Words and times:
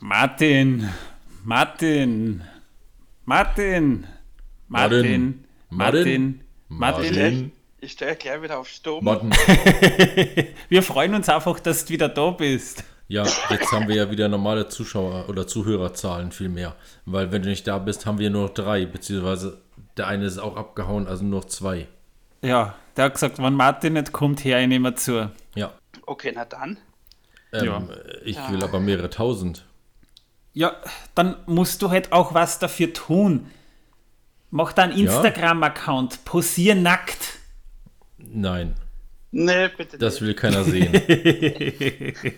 Martin, 0.00 0.88
Martin, 1.44 2.42
Martin, 3.26 4.06
Martin, 4.68 5.44
Martin, 5.68 6.40
Martin. 6.68 7.52
Ich 7.82 7.92
stelle 7.92 8.16
gleich 8.16 8.42
wieder 8.42 8.58
auf 8.58 8.68
Sturm. 8.68 9.04
Martin, 9.04 9.30
Wir 10.68 10.82
freuen 10.82 11.14
uns 11.14 11.28
einfach, 11.28 11.60
dass 11.60 11.84
du 11.84 11.92
wieder 11.92 12.08
da 12.08 12.30
bist. 12.30 12.82
ja, 13.08 13.24
jetzt 13.50 13.72
haben 13.72 13.88
wir 13.88 13.96
ja 13.96 14.10
wieder 14.10 14.28
normale 14.28 14.68
Zuschauer- 14.68 15.28
oder 15.28 15.46
Zuhörerzahlen 15.46 16.32
viel 16.32 16.48
mehr. 16.48 16.76
Weil 17.04 17.30
wenn 17.30 17.42
du 17.42 17.48
nicht 17.50 17.66
da 17.66 17.78
bist, 17.78 18.06
haben 18.06 18.18
wir 18.18 18.30
nur 18.30 18.44
noch 18.44 18.54
drei, 18.54 18.86
beziehungsweise 18.86 19.60
der 19.98 20.06
eine 20.06 20.24
ist 20.24 20.38
auch 20.38 20.56
abgehauen, 20.56 21.06
also 21.06 21.24
nur 21.24 21.40
noch 21.40 21.46
zwei. 21.48 21.88
Ja, 22.42 22.74
der 22.96 23.06
hat 23.06 23.14
gesagt, 23.14 23.38
wenn 23.38 23.54
Martin 23.54 23.94
nicht 23.94 24.12
kommt, 24.12 24.44
her, 24.44 24.60
ich 24.62 24.68
nehme 24.68 24.94
zu. 24.94 25.30
Ja. 25.54 25.72
Okay, 26.06 26.32
na 26.34 26.46
dann. 26.46 26.78
Ähm, 27.52 27.64
Ja. 27.64 27.82
Ich 28.24 28.36
will 28.50 28.62
aber 28.64 28.80
mehrere 28.80 29.10
tausend. 29.10 29.66
Ja, 30.52 30.76
dann 31.14 31.36
musst 31.46 31.80
du 31.82 31.90
halt 31.90 32.12
auch 32.12 32.34
was 32.34 32.58
dafür 32.58 32.92
tun. 32.92 33.46
Mach 34.50 34.72
da 34.72 34.82
einen 34.82 34.92
Instagram-Account, 34.98 36.24
posier 36.24 36.74
nackt. 36.74 37.38
Nein, 38.18 38.74
Nee, 39.32 39.68
bitte 39.68 39.96
das 39.96 40.14
nicht. 40.14 40.22
will 40.22 40.34
keiner 40.34 40.64
sehen. 40.64 40.92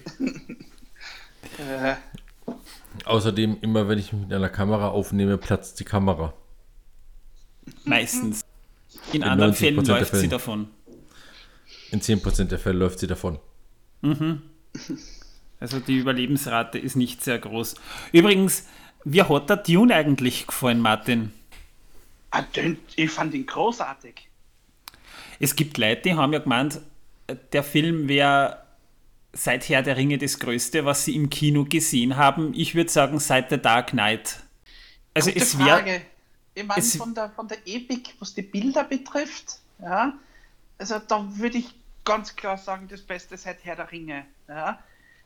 Äh, 1.59 1.95
Außerdem, 3.05 3.59
immer 3.61 3.89
wenn 3.89 3.99
ich 3.99 4.13
mich 4.13 4.23
mit 4.23 4.33
einer 4.33 4.49
Kamera 4.49 4.89
aufnehme, 4.89 5.37
platzt 5.39 5.79
die 5.81 5.85
Kamera. 5.85 6.33
Meistens. 7.85 8.43
In 9.13 9.23
In 9.23 9.25
anderen 9.29 9.53
90% 9.53 9.57
Fällen 9.57 9.77
läuft 9.85 10.05
sie 10.07 10.17
Fällen. 10.17 10.31
davon. 10.31 10.69
In 11.91 12.01
10% 12.01 12.45
der 12.45 12.59
Fälle 12.59 12.79
läuft 12.79 12.99
sie 13.01 13.07
davon. 13.07 13.39
Also 15.63 15.79
die 15.79 15.97
Überlebensrate 15.97 16.77
ist 16.77 16.97
nicht 16.97 17.23
sehr 17.23 17.39
groß. 17.39 17.77
Übrigens, 18.11 18.67
wie 19.05 19.23
hat 19.23 19.49
der 19.49 19.59
Dune 19.59 19.95
eigentlich 19.95 20.49
gefallen, 20.49 20.81
Martin? 20.81 21.33
ah, 22.33 22.45
ich 22.97 23.11
fand 23.13 23.33
ihn 23.33 23.47
großartig. 23.47 24.29
Es 25.39 25.55
gibt 25.55 25.79
Leute, 25.79 26.03
die 26.03 26.15
haben 26.15 26.33
ja 26.33 26.41
gemeint, 26.41 26.81
der 27.53 27.63
Film 27.63 28.09
wäre 28.09 28.65
seit 29.33 29.69
Herr 29.69 29.83
der 29.83 29.97
Ringe 29.97 30.19
das 30.19 30.41
Größte, 30.41 30.85
was 30.85 31.05
sie 31.05 31.15
im 31.15 31.31
Kino 31.31 31.65
gesehen 31.65 32.17
haben. 32.17 32.55
Ich 32.55 32.75
würde 32.75 32.91
sagen, 32.91 33.21
seit 33.21 33.51
The 33.51 33.59
Dark 33.59 33.91
Knight. 33.91 34.41
Also 35.15 35.31
Gute 35.31 35.45
es 35.45 35.57
wäre. 35.61 36.03
Ich 36.55 36.67
meine, 36.67 36.83
von 36.83 37.15
der, 37.15 37.31
von 37.31 37.47
der 37.47 37.59
Epik, 37.67 38.17
was 38.19 38.35
die 38.35 38.43
Bilder 38.43 38.83
betrifft, 38.83 39.61
ja, 39.81 40.13
also 40.77 40.99
da 40.99 41.25
würde 41.37 41.59
ich 41.59 41.67
ganz 42.05 42.35
klar 42.35 42.59
sagen, 42.59 42.89
das 42.89 43.01
Beste 43.01 43.37
seit 43.37 43.65
Herr 43.65 43.77
der 43.77 43.93
Ringe. 43.93 44.27
Ja, 44.49 44.81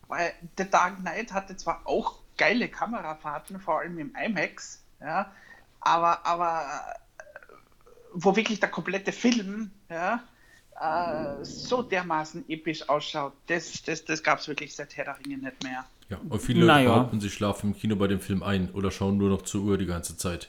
weil 0.09 0.33
The 0.57 0.69
Dark 0.69 0.99
Knight 0.99 1.33
hatte 1.33 1.57
zwar 1.57 1.83
auch 1.85 2.21
geile 2.37 2.69
Kamerafahrten, 2.69 3.61
vor 3.61 3.81
allem 3.81 3.99
im 3.99 4.13
IMAX, 4.15 4.83
ja, 5.01 5.33
aber, 5.81 6.25
aber 6.27 6.63
äh, 6.63 7.53
wo 8.13 8.35
wirklich 8.37 8.61
der 8.61 8.71
komplette 8.71 9.13
Film 9.13 9.71
ja, 9.89 10.23
äh, 10.81 11.45
so 11.45 11.83
dermaßen 11.83 12.45
episch 12.49 12.89
ausschaut, 12.89 13.33
das, 13.47 13.83
das, 13.83 14.05
das 14.05 14.23
gab 14.23 14.41
es 14.41 14.49
wirklich 14.49 14.75
seit 14.75 14.97
Herr 14.97 15.05
der 15.05 15.19
Ringe 15.19 15.39
nicht 15.39 15.63
mehr. 15.63 15.85
Ja, 16.09 16.19
und 16.29 16.41
viele 16.41 16.61
Leute 16.61 16.73
Naja. 16.73 16.95
behaupten, 16.95 17.21
sie 17.21 17.31
schlafen 17.31 17.73
im 17.73 17.77
Kino 17.77 17.97
bei 17.97 18.07
dem 18.07 18.21
Film 18.21 18.43
ein 18.43 18.71
oder 18.71 18.91
schauen 18.91 19.17
nur 19.17 19.29
noch 19.29 19.43
zur 19.43 19.63
Uhr 19.63 19.79
die 19.79 19.87
ganze 19.87 20.17
Zeit. 20.17 20.49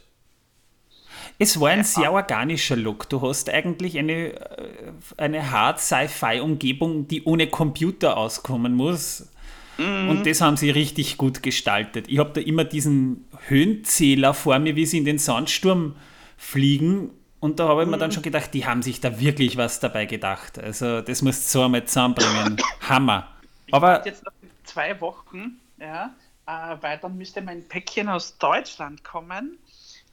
Es 1.39 1.59
war 1.59 1.69
ein 1.69 1.83
sehr 1.83 2.11
organischer 2.11 2.75
Look. 2.75 3.09
Du 3.09 3.21
hast 3.21 3.49
eigentlich 3.49 3.97
eine, 3.97 4.33
äh, 4.33 4.91
eine 5.17 5.51
Hard-Sci-Fi-Umgebung, 5.51 7.07
die 7.07 7.23
ohne 7.23 7.47
Computer 7.47 8.17
auskommen 8.17 8.75
muss. 8.75 9.27
Und 9.77 10.25
das 10.25 10.41
haben 10.41 10.57
sie 10.57 10.69
richtig 10.69 11.17
gut 11.17 11.43
gestaltet. 11.43 12.07
Ich 12.07 12.17
habe 12.17 12.31
da 12.31 12.41
immer 12.41 12.63
diesen 12.63 13.25
Höhenzähler 13.47 14.33
vor 14.33 14.57
mir, 14.59 14.75
wie 14.75 14.85
sie 14.85 14.97
in 14.97 15.05
den 15.05 15.19
Sandsturm 15.19 15.95
fliegen. 16.37 17.11
Und 17.39 17.59
da 17.59 17.67
habe 17.67 17.83
ich 17.83 17.89
mir 17.89 17.97
dann 17.97 18.11
schon 18.11 18.23
gedacht, 18.23 18.53
die 18.53 18.65
haben 18.65 18.81
sich 18.81 18.99
da 18.99 19.19
wirklich 19.19 19.57
was 19.57 19.79
dabei 19.79 20.05
gedacht. 20.05 20.57
Also 20.57 21.01
das 21.01 21.21
musst 21.21 21.45
du 21.45 21.59
so 21.59 21.65
einmal 21.65 21.85
zusammenbringen. 21.85 22.57
Hammer. 22.89 23.27
Aber 23.71 24.05
jetzt 24.05 24.25
noch 24.25 24.31
zwei 24.63 24.99
Wochen, 25.01 25.59
ja, 25.79 26.15
äh, 26.47 26.75
weil 26.81 26.97
dann 26.97 27.17
müsste 27.17 27.41
mein 27.41 27.67
Päckchen 27.67 28.09
aus 28.09 28.37
Deutschland 28.37 29.03
kommen, 29.03 29.57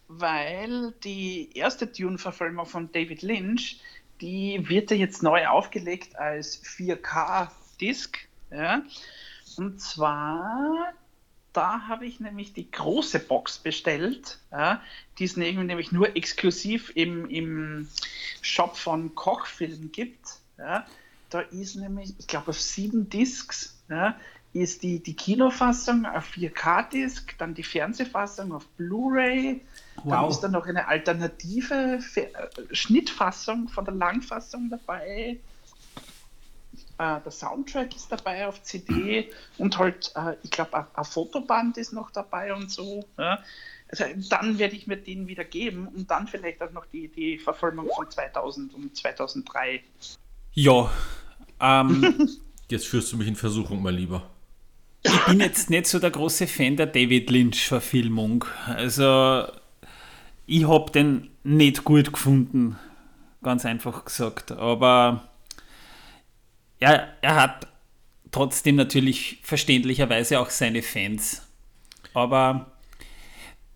weil 0.09 0.93
die 1.03 1.51
erste 1.55 1.87
Dune-Verfilmung 1.87 2.67
von 2.67 2.93
David 2.93 3.23
Lynch, 3.23 3.81
die 4.21 4.69
wird 4.69 4.91
ja 4.91 4.97
jetzt 4.97 5.23
neu 5.23 5.47
aufgelegt 5.47 6.17
als 6.19 6.63
4K-Disc. 6.65 8.19
Ja. 8.51 8.83
Und 9.59 9.81
zwar, 9.81 10.93
da 11.53 11.89
habe 11.89 12.07
ich 12.07 12.21
nämlich 12.21 12.53
die 12.53 12.71
große 12.71 13.19
Box 13.21 13.59
bestellt, 13.59 14.39
ja, 14.51 14.81
die 15.19 15.25
es 15.25 15.37
nämlich 15.37 15.93
nur 15.93 16.17
exklusiv 16.17 16.93
im, 16.95 17.29
im 17.31 17.89
Shop 18.43 18.77
von 18.77 19.15
Kochfilm 19.15 19.93
gibt. 19.93 20.39
Ja. 20.59 20.87
Da 21.31 21.41
ist 21.41 21.77
nämlich, 21.77 22.15
ich 22.19 22.27
glaube, 22.27 22.51
auf 22.51 22.61
sieben 22.61 23.09
Discs 23.09 23.83
ja, 23.89 24.17
ist 24.53 24.83
die, 24.83 25.01
die 25.01 25.15
Kinofassung 25.15 26.07
auf 26.07 26.31
4K-Disc, 26.33 27.37
dann 27.39 27.55
die 27.55 27.65
Fernsehfassung 27.65 28.53
auf 28.53 28.67
Blu-ray, 28.77 29.61
dann 29.97 30.23
Wow. 30.23 30.31
ist 30.31 30.41
da 30.41 30.49
noch 30.49 30.67
eine 30.67 30.87
alternative 30.87 31.99
äh, 32.15 32.75
Schnittfassung 32.75 33.69
von 33.69 33.85
der 33.85 33.95
Langfassung 33.95 34.69
dabei. 34.69 35.41
Äh, 36.99 37.21
der 37.21 37.33
Soundtrack 37.33 37.95
ist 37.97 38.11
dabei 38.13 38.47
auf 38.47 38.63
CD 38.63 39.31
und 39.59 39.79
halt, 39.79 40.13
äh, 40.15 40.37
ich 40.43 40.51
glaube, 40.51 40.75
ein, 40.77 40.87
ein 40.95 41.05
Fotoband 41.05 41.77
ist 41.77 41.93
noch 41.93 42.11
dabei 42.11 42.55
und 42.55 42.71
so. 42.71 43.05
Ja. 43.19 43.39
Also, 43.89 44.05
dann 44.31 44.59
werde 44.59 44.77
ich 44.77 44.87
mir 44.87 44.97
den 44.97 45.27
wieder 45.27 45.45
geben 45.45 45.89
und 45.89 46.11
dann 46.11 46.27
vielleicht 46.29 46.63
auch 46.63 46.71
noch 46.71 46.87
die, 46.87 47.09
die 47.09 47.39
Verfilmung 47.39 47.89
von 47.95 48.11
2000 48.11 48.75
und 48.75 48.97
2003. 48.97 49.83
ja, 50.53 50.91
ähm, 51.61 52.29
Jetzt 52.71 52.87
führst 52.87 53.13
du 53.13 53.17
mich 53.17 53.29
in 53.29 53.37
Versuchung, 53.37 53.83
mein 53.83 53.95
Lieber. 53.95 54.23
ich 55.03 55.25
bin 55.27 55.41
jetzt 55.41 55.69
nicht 55.69 55.87
so 55.87 55.99
der 55.99 56.11
große 56.11 56.47
Fan 56.47 56.77
der 56.77 56.87
David 56.87 57.31
Lynch-Verfilmung. 57.31 58.45
Also, 58.67 59.47
ich 60.47 60.67
habe 60.67 60.91
den 60.91 61.31
nicht 61.43 61.85
gut 61.85 62.13
gefunden, 62.13 62.79
ganz 63.43 63.67
einfach 63.67 64.05
gesagt. 64.07 64.53
Aber 64.53 65.29
ja, 66.81 67.09
er 67.21 67.35
hat 67.35 67.67
trotzdem 68.31 68.77
natürlich 68.77 69.39
verständlicherweise 69.43 70.41
auch 70.41 70.51
seine 70.51 70.83
Fans. 70.83 71.43
Aber 72.13 72.73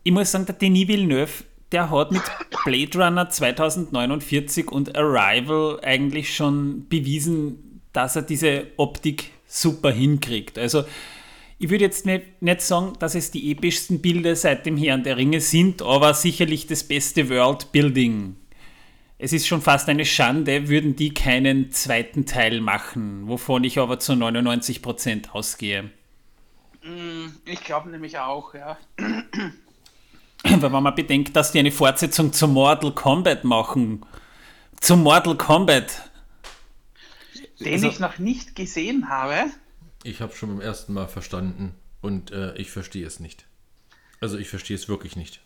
ich 0.03 0.13
muss 0.13 0.31
sagen, 0.31 0.47
der 0.47 0.55
Denis 0.55 0.89
Villeneuve, 0.89 1.45
der 1.71 1.91
hat 1.91 2.13
mit 2.13 2.23
Blade 2.65 2.99
Runner 2.99 3.29
2049 3.29 4.71
und 4.71 4.97
Arrival 4.97 5.81
eigentlich 5.83 6.35
schon 6.35 6.89
bewiesen, 6.89 7.81
dass 7.93 8.17
er 8.17 8.23
diese 8.23 8.67
Optik 8.77 9.31
super 9.47 9.91
hinkriegt. 9.91 10.59
Also 10.59 10.85
ich 11.59 11.71
würde 11.71 11.85
jetzt 11.85 12.07
nicht, 12.07 12.41
nicht 12.41 12.61
sagen, 12.61 12.93
dass 13.01 13.15
es 13.15 13.31
die 13.31 13.51
epischsten 13.51 14.01
Bilder 14.01 14.37
seit 14.37 14.67
dem 14.67 14.77
Herrn 14.77 15.03
der 15.03 15.17
Ringe 15.17 15.41
sind, 15.41 15.83
aber 15.83 16.15
sicherlich 16.15 16.67
das 16.67 16.85
beste 16.85 17.29
Worldbuilding. 17.29 18.37
Es 19.19 19.33
ist 19.33 19.49
schon 19.49 19.61
fast 19.61 19.89
eine 19.89 20.05
Schande, 20.05 20.69
würden 20.69 20.95
die 20.95 21.13
keinen 21.13 21.73
zweiten 21.73 22.25
Teil 22.25 22.61
machen, 22.61 23.27
wovon 23.27 23.65
ich 23.65 23.79
aber 23.79 23.99
zu 23.99 24.13
99% 24.13 25.31
ausgehe. 25.31 25.91
Ich 27.45 27.65
glaube 27.65 27.91
nämlich 27.91 28.19
auch, 28.19 28.55
ja. 28.55 28.79
Weil 28.97 29.25
wenn 30.63 30.71
man 30.73 30.95
bedenkt, 30.95 31.35
dass 31.35 31.51
die 31.51 31.59
eine 31.59 31.73
Fortsetzung 31.73 32.33
zum 32.33 32.53
Mortal 32.55 32.93
Kombat 32.93 33.43
machen. 33.43 34.07
Zum 34.81 35.03
Mortal 35.03 35.37
Kombat. 35.37 36.09
Den 37.59 37.73
Also- 37.73 37.89
ich 37.89 37.99
noch 37.99 38.19
nicht 38.19 38.55
gesehen 38.55 39.09
habe. 39.09 39.47
Ich 40.05 40.21
habe 40.21 40.33
schon 40.33 40.51
beim 40.51 40.61
ersten 40.61 40.93
Mal 40.95 41.09
verstanden 41.09 41.75
und 42.01 42.31
äh, 42.31 42.55
ich 42.57 42.71
verstehe 42.71 43.05
es 43.05 43.19
nicht. 43.19 43.47
Also 44.21 44.39
ich 44.39 44.49
verstehe 44.49 44.77
es 44.77 44.89
wirklich 44.89 45.17
nicht. 45.17 45.41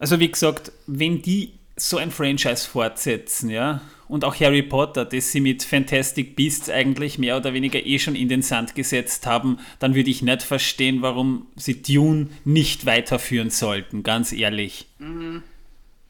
Also 0.00 0.18
wie 0.18 0.28
gesagt, 0.30 0.72
wenn 0.88 1.22
die 1.22 1.60
so 1.76 1.96
ein 1.96 2.10
Franchise 2.10 2.68
fortsetzen, 2.68 3.50
ja, 3.50 3.80
und 4.12 4.26
auch 4.26 4.38
Harry 4.40 4.62
Potter, 4.62 5.06
das 5.06 5.32
sie 5.32 5.40
mit 5.40 5.62
Fantastic 5.62 6.36
Beasts 6.36 6.68
eigentlich 6.68 7.18
mehr 7.18 7.36
oder 7.36 7.54
weniger 7.54 7.84
eh 7.84 7.98
schon 7.98 8.14
in 8.14 8.28
den 8.28 8.42
Sand 8.42 8.74
gesetzt 8.74 9.26
haben, 9.26 9.58
dann 9.78 9.94
würde 9.94 10.10
ich 10.10 10.20
nicht 10.20 10.42
verstehen, 10.42 11.00
warum 11.00 11.46
sie 11.56 11.80
Dune 11.80 12.28
nicht 12.44 12.84
weiterführen 12.84 13.48
sollten, 13.48 14.02
ganz 14.02 14.32
ehrlich. 14.32 14.86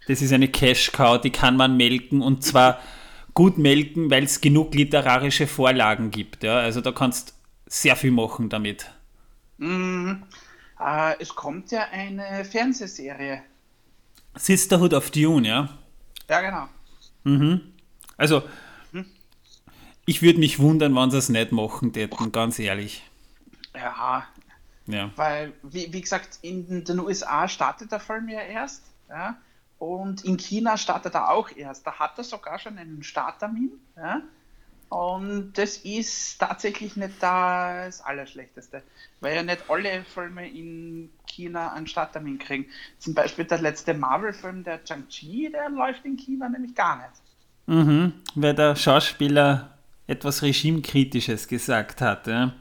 Das 0.08 0.20
ist 0.20 0.32
eine 0.32 0.48
Cash-Cow, 0.48 1.20
die 1.20 1.30
kann 1.30 1.56
man 1.56 1.76
melken 1.76 2.22
und 2.22 2.42
zwar 2.42 2.80
gut 3.34 3.56
melken, 3.56 4.10
weil 4.10 4.24
es 4.24 4.40
genug 4.40 4.74
literarische 4.74 5.46
Vorlagen 5.46 6.10
gibt. 6.10 6.42
Ja? 6.42 6.56
Also 6.56 6.80
da 6.80 6.90
kannst 6.90 7.34
sehr 7.66 7.94
viel 7.94 8.10
machen 8.10 8.48
damit. 8.48 8.90
Äh, 10.80 11.14
es 11.20 11.34
kommt 11.34 11.70
ja 11.70 11.86
eine 11.92 12.44
Fernsehserie. 12.44 13.42
Sisterhood 14.34 14.94
of 14.94 15.10
Dune, 15.10 15.46
ja. 15.46 15.68
Ja, 16.28 16.40
genau. 16.40 16.68
Also, 18.16 18.42
ich 20.06 20.22
würde 20.22 20.38
mich 20.40 20.58
wundern, 20.58 20.94
wenn 20.94 21.10
sie 21.10 21.18
es 21.18 21.28
nicht 21.28 21.52
machen 21.52 21.92
täten, 21.92 22.32
ganz 22.32 22.58
ehrlich. 22.58 23.08
Ja, 23.74 24.26
Ja. 24.86 25.10
Weil, 25.16 25.52
wie, 25.62 25.92
wie 25.92 26.00
gesagt, 26.00 26.38
in 26.42 26.84
den 26.84 26.98
USA 26.98 27.46
startet 27.48 27.92
der 27.92 28.00
Film 28.00 28.28
ja 28.28 28.40
erst. 28.40 28.82
Ja? 29.08 29.36
Und 29.78 30.24
in 30.24 30.36
China 30.36 30.76
startet 30.76 31.14
er 31.14 31.30
auch 31.30 31.50
erst. 31.54 31.86
Da 31.86 31.98
hat 31.98 32.18
er 32.18 32.24
sogar 32.24 32.58
schon 32.58 32.78
einen 32.78 33.02
Starttermin. 33.02 33.72
Ja? 33.96 34.22
Und 34.92 35.54
das 35.54 35.78
ist 35.78 36.38
tatsächlich 36.38 36.96
nicht 36.96 37.14
das 37.18 38.02
Allerschlechteste, 38.02 38.82
weil 39.20 39.36
ja 39.36 39.42
nicht 39.42 39.70
alle 39.70 40.04
Filme 40.04 40.46
in 40.46 41.08
China 41.26 41.72
einen 41.72 41.86
Starttermin 41.86 42.38
kriegen. 42.38 42.66
Zum 42.98 43.14
Beispiel 43.14 43.46
der 43.46 43.62
letzte 43.62 43.94
Marvel-Film, 43.94 44.64
der 44.64 44.84
Chang-Chi, 44.84 45.50
der 45.50 45.70
läuft 45.70 46.04
in 46.04 46.18
China 46.18 46.46
nämlich 46.50 46.74
gar 46.74 46.96
nicht. 46.96 47.22
Mhm, 47.68 48.12
weil 48.34 48.54
der 48.54 48.76
Schauspieler 48.76 49.78
etwas 50.06 50.42
Regimekritisches 50.42 51.48
gesagt 51.48 52.02
hat. 52.02 52.26
Ja. 52.26 52.52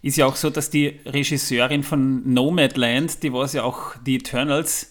Ist 0.00 0.16
ja 0.16 0.24
auch 0.24 0.36
so, 0.36 0.48
dass 0.48 0.70
die 0.70 1.00
Regisseurin 1.04 1.82
von 1.82 2.32
Nomadland, 2.32 3.22
die 3.22 3.30
was 3.30 3.52
ja 3.52 3.62
auch 3.62 3.94
die 4.06 4.16
Eternals 4.16 4.90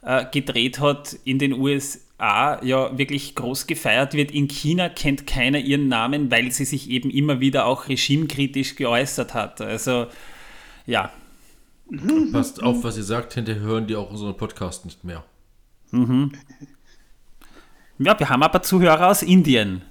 äh, 0.00 0.24
gedreht 0.32 0.80
hat 0.80 1.18
in 1.24 1.38
den 1.38 1.52
USA, 1.52 1.98
ja 2.18 2.98
wirklich 2.98 3.34
groß 3.34 3.66
gefeiert 3.66 4.14
wird. 4.14 4.30
In 4.32 4.48
China 4.48 4.88
kennt 4.88 5.26
keiner 5.26 5.58
ihren 5.58 5.88
Namen, 5.88 6.30
weil 6.30 6.50
sie 6.50 6.64
sich 6.64 6.90
eben 6.90 7.10
immer 7.10 7.40
wieder 7.40 7.66
auch 7.66 7.88
regimekritisch 7.88 8.76
geäußert 8.76 9.34
hat. 9.34 9.60
Also 9.60 10.06
ja. 10.86 11.12
Passt 12.32 12.62
auf, 12.62 12.84
was 12.84 12.96
ihr 12.96 13.04
sagt, 13.04 13.34
hinterher 13.34 13.62
hören 13.62 13.86
die 13.86 13.96
auch 13.96 14.10
unseren 14.10 14.36
Podcast 14.36 14.84
nicht 14.84 15.04
mehr. 15.04 15.24
Mhm. 15.90 16.32
Ja, 17.98 18.18
wir 18.18 18.28
haben 18.28 18.42
aber 18.42 18.62
Zuhörer 18.62 19.08
aus 19.08 19.22
Indien. 19.22 19.82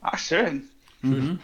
Ach, 0.00 0.18
schön. 0.18 0.64
Mhm. 1.02 1.40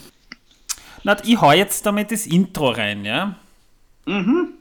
Na, 1.04 1.16
ich 1.24 1.40
hau 1.40 1.52
jetzt 1.52 1.86
damit 1.86 2.10
das 2.10 2.26
Intro 2.26 2.70
rein, 2.70 3.04
ja? 3.04 3.36
Mhm. 4.06 4.54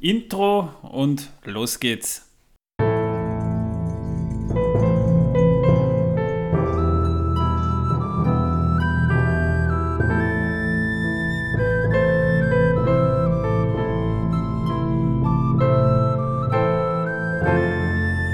Intro 0.00 0.70
und 0.82 1.30
los 1.44 1.80
geht's. 1.80 2.29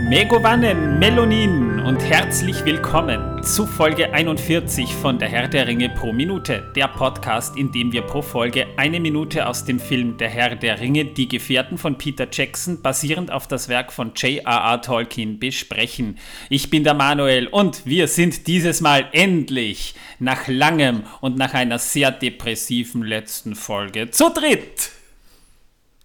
Megovanen, 0.09 1.01
Melonin 1.01 1.81
und 1.81 1.99
herzlich 1.99 2.65
willkommen 2.65 3.43
zu 3.43 3.67
Folge 3.67 4.15
41 4.15 4.95
von 4.95 5.19
Der 5.19 5.29
Herr 5.29 5.49
der 5.49 5.67
Ringe 5.67 5.89
pro 5.89 6.13
Minute, 6.13 6.71
der 6.77 6.87
Podcast, 6.87 7.57
in 7.57 7.73
dem 7.73 7.91
wir 7.91 8.03
pro 8.03 8.23
Folge 8.23 8.69
eine 8.77 9.01
Minute 9.01 9.49
aus 9.49 9.65
dem 9.65 9.81
Film 9.81 10.17
Der 10.17 10.29
Herr 10.29 10.55
der 10.55 10.79
Ringe, 10.79 11.07
die 11.07 11.27
Gefährten 11.27 11.77
von 11.77 11.99
Peter 11.99 12.29
Jackson, 12.31 12.83
basierend 12.83 13.33
auf 13.33 13.49
das 13.49 13.69
Werk 13.69 13.93
von 13.93 14.13
J.R.R. 14.15 14.81
Tolkien, 14.81 15.41
besprechen. 15.41 16.19
Ich 16.51 16.71
bin 16.71 16.85
der 16.85 16.95
Manuel 16.95 17.49
und 17.49 17.85
wir 17.85 18.07
sind 18.07 18.47
dieses 18.47 18.81
Mal 18.81 19.09
endlich 19.11 19.97
nach 20.21 20.47
langem 20.47 21.03
und 21.21 21.37
nach 21.37 21.53
einer 21.53 21.81
sehr 21.81 22.13
depressiven 22.13 23.03
letzten 23.03 23.57
Folge 23.57 24.13
zu 24.13 24.31
dritt. 24.31 24.93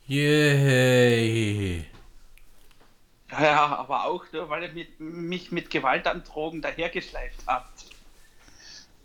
Yay! 0.08 1.91
Ja, 3.40 3.78
aber 3.78 4.06
auch 4.06 4.26
nur, 4.34 4.50
weil 4.50 4.64
ihr 4.64 4.74
mit, 4.74 5.00
mich 5.00 5.52
mit 5.52 5.70
Gewaltandrohungen 5.70 6.62
dahergeschleift 6.62 7.40
habt. 7.48 7.86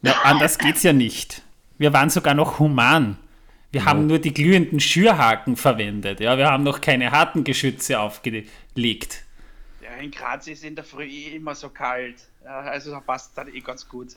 Ja, 0.03 0.13
anders 0.25 0.59
geht's 0.59 0.83
ja 0.83 0.93
nicht. 0.93 1.43
Wir 1.79 1.93
waren 1.93 2.11
sogar 2.11 2.35
noch 2.35 2.59
human. 2.59 3.19
Wir 3.73 3.81
Genau. 3.81 3.91
haben 3.91 4.07
nur 4.07 4.19
die 4.19 4.33
glühenden 4.33 4.81
Schürhaken 4.81 5.57
verwendet. 5.57 6.21
Ja, 6.21 6.39
wir 6.39 6.49
haben 6.51 6.63
noch 6.65 6.81
keine 6.81 7.11
harten 7.11 7.45
Geschütze 7.45 8.01
aufgelegt. 8.01 9.23
Ja, 9.83 9.91
in 10.01 10.11
Graz 10.11 10.47
ist 10.47 10.65
in 10.65 10.75
der 10.77 10.85
Früh 10.85 11.05
eh 11.05 11.37
immer 11.37 11.55
so 11.55 11.69
kalt. 11.69 12.17
Ja, 12.45 12.61
also 12.61 12.91
da 12.93 13.01
passt 13.01 13.37
dann 13.37 13.53
eh 13.55 13.61
ganz 13.61 13.89
gut. 13.89 14.09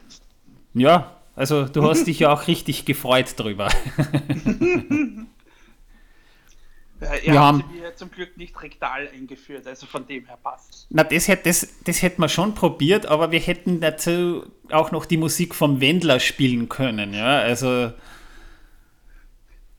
Ja, 0.73 1.15
also 1.35 1.65
du 1.65 1.83
hast 1.89 2.05
dich 2.05 2.19
ja 2.19 2.31
auch 2.31 2.47
richtig 2.47 2.85
gefreut 2.85 3.33
drüber. 3.37 3.69
Ja, 7.01 7.15
ihr 7.15 7.33
Wir 7.33 7.39
haben- 7.39 7.63
sie 7.73 7.79
mir 7.79 7.95
zum 7.95 8.11
Glück 8.11 8.35
nicht 8.37 8.61
rektal 8.61 9.07
eingeführt, 9.13 9.65
also 9.67 9.85
von 9.85 10.05
dem 10.05 10.25
her 10.25 10.37
passt. 10.43 10.85
Na, 10.89 11.03
das 11.03 11.27
hätte 11.29 11.43
das, 11.49 11.67
das 11.85 12.01
hätten 12.01 12.21
wir 12.21 12.27
schon 12.29 12.53
probiert, 12.55 13.05
aber 13.05 13.31
wir 13.31 13.39
hätten 13.39 13.79
dazu 13.79 14.45
auch 14.71 14.91
noch 14.91 15.05
die 15.05 15.17
Musik 15.17 15.55
vom 15.55 15.79
Wendler 15.79 16.19
spielen 16.19 16.67
können. 16.67 17.13
Ja, 17.13 17.39
also 17.39 17.93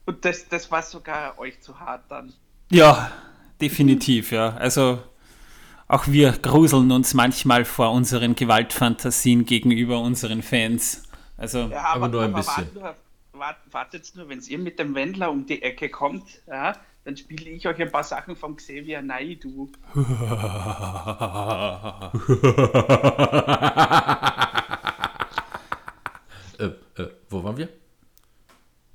Und 0.06 0.24
das, 0.24 0.48
das 0.48 0.70
war 0.70 0.82
sogar 0.82 1.38
euch 1.38 1.60
zu 1.60 1.78
hart 1.78 2.04
dann. 2.08 2.32
ja, 2.70 3.10
definitiv. 3.60 4.32
Ja, 4.32 4.54
also 4.56 5.02
auch 5.88 6.06
wir 6.06 6.32
gruseln 6.32 6.90
uns 6.90 7.14
manchmal 7.14 7.64
vor 7.64 7.90
unseren 7.92 8.34
Gewaltfantasien 8.34 9.44
gegenüber 9.44 10.00
unseren 10.00 10.42
Fans. 10.42 11.02
Also 11.36 11.68
Ja, 11.68 11.84
Aber 11.94 12.08
nur 12.08 12.22
ein 12.22 12.32
bisschen. 12.32 12.64
Wart 12.64 12.74
nur, 12.74 13.40
wart, 13.40 13.56
wartet 13.70 14.10
nur, 14.14 14.28
wenn 14.28 14.40
ihr 14.40 14.58
mit 14.58 14.78
dem 14.78 14.94
Wendler 14.94 15.30
um 15.30 15.46
die 15.46 15.62
Ecke 15.62 15.88
kommt, 15.88 16.24
ja, 16.46 16.76
dann 17.04 17.16
spiele 17.16 17.50
ich 17.50 17.66
euch 17.66 17.80
ein 17.80 17.90
paar 17.90 18.04
Sachen 18.04 18.36
vom 18.36 18.56
Xavier 18.56 19.02
Naidu. 19.02 19.70
Äh, 26.58 26.66
äh, 27.00 27.08
wo 27.30 27.42
waren 27.42 27.56
wir? 27.56 27.68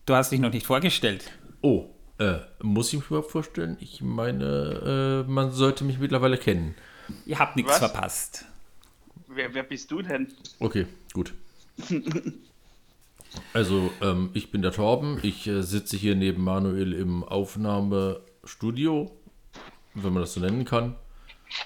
du 0.06 0.13
hast 0.13 0.31
dich 0.31 0.40
noch 0.40 0.52
nicht 0.52 0.66
vorgestellt. 0.66 1.31
Oh, 1.62 1.90
äh, 2.19 2.38
muss 2.62 2.94
ich 2.94 3.00
mich 3.00 3.07
überhaupt 3.07 3.31
vorstellen? 3.31 3.78
Ich 3.80 4.02
meine, 4.02 5.24
äh, 5.25 5.30
man 5.30 5.51
sollte 5.51 5.84
mich 5.84 6.00
mittlerweile 6.00 6.38
kennen. 6.38 6.75
Ihr 7.25 7.40
habt 7.40 7.56
nichts 7.56 7.72
Was? 7.72 7.80
verpasst. 7.80 8.46
Wer, 9.28 9.54
wer 9.54 9.63
bist 9.63 9.92
du 9.92 10.01
denn? 10.01 10.31
Okay, 10.60 10.86
gut. 11.13 11.34
Also, 13.54 13.92
ähm, 14.01 14.30
ich 14.33 14.51
bin 14.51 14.62
der 14.62 14.72
Torben. 14.72 15.19
Ich 15.24 15.48
äh, 15.48 15.62
sitze 15.62 15.98
hier 15.98 16.16
neben 16.16 16.44
Manuel 16.44 16.94
im 16.94 17.24
Aufnahmestudio, 17.24 19.12
wenn 19.94 20.13
man 20.13 20.22
das 20.22 20.33
so 20.33 20.39
nennen 20.39 20.66
kann. 20.66 20.95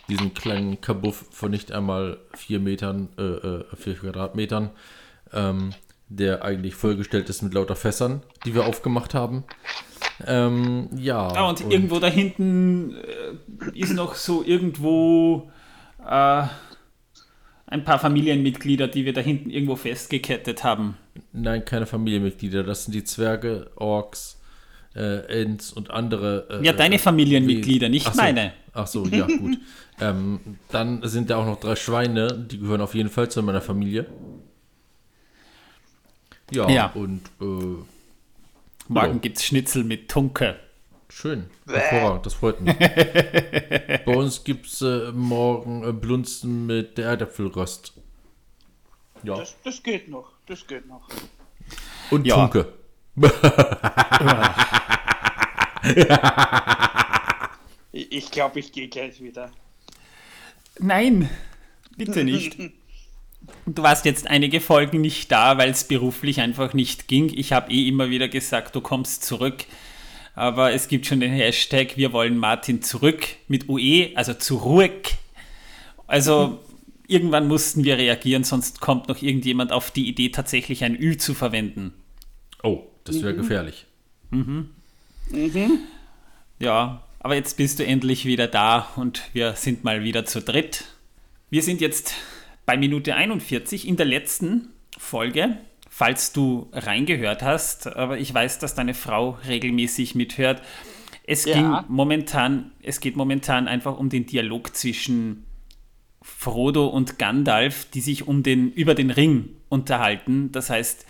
Diesen 0.07 0.33
kleinen 0.33 0.81
Kabuff 0.81 1.25
von 1.31 1.51
nicht 1.51 1.71
einmal 1.71 2.17
vier 2.35 2.59
Metern, 2.59 3.09
äh, 3.17 3.23
äh, 3.23 3.65
vier 3.75 3.95
Quadratmetern, 3.95 4.71
ähm, 5.33 5.71
der 6.09 6.44
eigentlich 6.44 6.75
vollgestellt 6.75 7.29
ist 7.29 7.41
mit 7.41 7.53
lauter 7.53 7.75
Fässern, 7.75 8.23
die 8.45 8.56
wir 8.56 8.65
aufgemacht 8.65 9.13
haben. 9.13 9.44
Ähm, 10.25 10.89
ja. 10.95 11.28
Ah, 11.28 11.49
und, 11.49 11.61
irgendwo 11.61 11.99
da 11.99 12.07
hinten 12.07 12.95
äh, 12.95 13.80
ist 13.80 13.94
noch 13.94 14.16
so 14.16 14.44
irgendwo 14.44 15.49
äh, 16.06 16.44
ein 17.68 17.83
paar 17.83 17.99
Familienmitglieder, 17.99 18.87
die 18.87 19.06
wir 19.06 19.13
da 19.13 19.21
hinten 19.21 19.49
irgendwo 19.49 19.75
festgekettet 19.75 20.63
haben. 20.63 20.97
Nein, 21.31 21.64
keine 21.66 21.86
Familienmitglieder. 21.86 22.64
Das 22.64 22.86
sind 22.86 22.94
die 22.95 23.04
Zwerge, 23.04 23.69
Orks, 23.76 24.40
äh, 24.95 25.42
Ents 25.42 25.71
und 25.71 25.92
andere. 25.92 26.48
Äh, 26.62 26.66
Ja, 26.66 26.74
deine 26.74 26.95
äh, 26.95 27.00
Familienmitglieder, 27.00 27.90
nicht 27.90 28.07
Ach 28.07 28.14
so. 28.14 28.21
meine. 28.21 28.54
Ach 28.74 28.88
so, 28.88 29.06
ja, 29.06 29.26
gut. 29.40 29.57
ähm, 30.02 30.40
dann 30.69 31.07
sind 31.07 31.30
da 31.30 31.38
auch 31.38 31.45
noch 31.45 31.59
drei 31.59 31.76
Schweine, 31.76 32.33
die 32.50 32.59
gehören 32.59 32.81
auf 32.81 32.95
jeden 32.95 33.09
Fall 33.09 33.30
zu 33.30 33.42
meiner 33.44 33.62
Familie. 33.62 34.06
Ja, 36.52 36.69
Ja. 36.69 36.88
und 36.94 37.21
äh, 37.42 37.44
Morgen 38.92 39.14
Ja. 39.14 39.19
gibt's 39.21 39.45
Schnitzel 39.45 39.83
mit 39.83 40.09
Tunke. 40.09 40.56
schön. 41.09 41.45
Hervorragend, 41.68 42.26
das 42.26 42.33
freut 42.33 42.59
mich. 42.62 42.76
Bei 44.06 44.16
uns 44.16 44.44
gibt 44.44 44.66
es 44.66 44.81
äh, 44.81 45.12
morgen 45.12 45.88
äh, 45.88 45.92
Blunzen 45.94 46.66
mit 46.66 46.98
der 46.98 47.06
Erdäpfelröst. 47.09 47.94
Ja. 49.24 49.36
Das, 49.36 49.56
das 49.64 49.83
geht 49.83 50.07
noch, 50.09 50.31
das 50.49 50.65
geht 50.65 50.87
noch. 50.87 51.07
Und 52.09 52.25
Ja. 52.25 52.35
Tunke. 52.47 52.73
Ich, 57.91 58.11
ich 58.11 58.31
glaube, 58.31 58.59
ich 58.59 58.71
gehe 58.71 58.87
gleich 58.87 59.21
wieder. 59.21 59.51
Nein, 60.79 61.29
bitte 61.97 62.23
nicht. 62.23 62.57
Du 63.65 63.81
warst 63.81 64.06
jetzt 64.06 64.27
einige 64.27 64.61
Folgen 64.61 65.01
nicht 65.01 65.31
da, 65.31 65.57
weil 65.57 65.71
es 65.71 65.83
beruflich 65.85 66.39
einfach 66.39 66.73
nicht 66.73 67.07
ging. 67.07 67.31
Ich 67.33 67.51
habe 67.51 67.71
eh 67.71 67.87
immer 67.87 68.09
wieder 68.09 68.27
gesagt, 68.27 68.75
du 68.75 68.81
kommst 68.81 69.23
zurück. 69.23 69.65
Aber 70.35 70.71
es 70.73 70.87
gibt 70.87 71.07
schon 71.07 71.19
den 71.19 71.31
Hashtag, 71.31 71.97
wir 71.97 72.13
wollen 72.13 72.37
Martin 72.37 72.83
zurück 72.83 73.25
mit 73.47 73.68
UE, 73.68 74.11
also 74.15 74.35
zurück. 74.35 75.13
Also 76.06 76.59
irgendwann 77.09 77.47
mussten 77.47 77.83
wir 77.83 77.97
reagieren, 77.97 78.44
sonst 78.44 78.81
kommt 78.81 79.07
noch 79.07 79.21
irgendjemand 79.21 79.71
auf 79.71 79.92
die 79.92 80.07
Idee, 80.07 80.30
tatsächlich 80.30 80.83
ein 80.83 80.95
Ü 80.99 81.18
zu 81.18 81.33
verwenden. 81.33 81.94
Oh, 82.63 82.83
das 83.04 83.21
wäre 83.21 83.35
gefährlich. 83.35 83.85
Ja, 86.59 87.04
aber 87.19 87.35
jetzt 87.35 87.57
bist 87.57 87.80
du 87.80 87.85
endlich 87.85 88.25
wieder 88.25 88.47
da 88.47 88.89
und 88.95 89.23
wir 89.33 89.54
sind 89.54 89.83
mal 89.83 90.04
wieder 90.04 90.25
zu 90.25 90.42
dritt. 90.42 90.85
Wir 91.49 91.63
sind 91.63 91.81
jetzt 91.81 92.13
bei 92.66 92.78
Minute 92.78 93.16
41 93.16 93.87
in 93.87 93.97
der 93.97 94.06
letzten 94.06 94.69
Folge 94.97 95.57
falls 95.99 96.31
du 96.31 96.69
reingehört 96.71 97.42
hast, 97.42 97.87
aber 97.87 98.19
ich 98.19 98.33
weiß, 98.33 98.59
dass 98.59 98.73
deine 98.73 98.94
Frau 98.94 99.37
regelmäßig 99.45 100.16
mithört. 100.16 100.61
Es 101.28 101.44
Ja. 101.44 101.56
ging 101.81 101.94
momentan, 101.94 102.71
es 102.81 103.01
geht 103.01 103.18
momentan 103.18 103.68
einfach 103.68 103.97
um 103.97 104.07
den 104.07 104.25
Dialog 104.25 104.73
zwischen 104.75 105.44
Frodo 106.21 106.88
und 106.88 107.18
Gandalf, 107.18 107.85
die 107.94 108.02
sich 108.02 108.28
um 108.28 108.44
den, 108.44 108.71
über 108.71 108.95
den 108.95 109.11
Ring 109.11 109.49
unterhalten. 109.69 110.52
Das 110.52 110.69
heißt, 110.69 111.06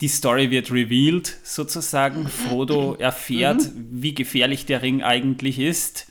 die 0.00 0.08
Story 0.08 0.50
wird 0.50 0.70
revealed 0.70 1.38
sozusagen. 1.42 2.28
Frodo 2.28 2.94
erfährt, 2.94 3.70
wie 3.74 4.14
gefährlich 4.14 4.66
der 4.66 4.82
Ring 4.82 5.02
eigentlich 5.02 5.58
ist. 5.58 6.06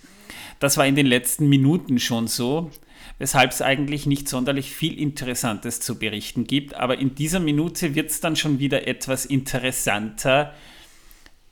Das 0.60 0.78
war 0.78 0.88
in 0.88 0.96
den 0.96 1.06
letzten 1.06 1.48
Minuten 1.50 2.00
schon 2.00 2.28
so, 2.28 2.72
weshalb 3.20 3.52
es 3.52 3.62
eigentlich 3.62 4.06
nicht 4.06 4.28
sonderlich 4.28 4.72
viel 4.72 5.00
Interessantes 5.00 5.82
zu 5.82 6.00
berichten 6.00 6.48
gibt. 6.48 6.74
Aber 6.74 6.98
in 6.98 7.14
dieser 7.14 7.40
Minute 7.40 7.94
wird 7.94 8.10
es 8.10 8.22
dann 8.22 8.36
schon 8.36 8.60
wieder 8.60 8.88
etwas 8.88 9.26
interessanter, 9.26 10.54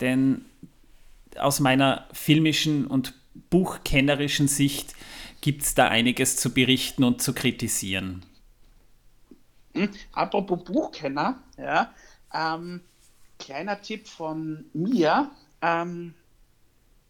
denn 0.02 0.46
aus 1.38 1.60
meiner 1.60 2.08
filmischen 2.14 2.88
und 2.88 3.14
buchkennerischen 3.50 4.48
Sicht 4.48 4.94
gibt 5.44 5.64
es 5.64 5.76
da 5.76 5.90
einiges 5.90 6.38
zu 6.38 6.54
berichten 6.54 7.04
und 7.04 7.22
zu 7.22 7.34
kritisieren. 7.34 8.26
Hm, 9.74 9.90
Apropos 10.14 10.64
Buchkenner, 10.64 11.44
ja, 11.58 11.94
ähm, 12.34 12.80
kleiner 13.40 13.82
Tipp 13.82 14.08
von 14.08 14.64
mir, 14.74 15.32
ähm, 15.62 16.14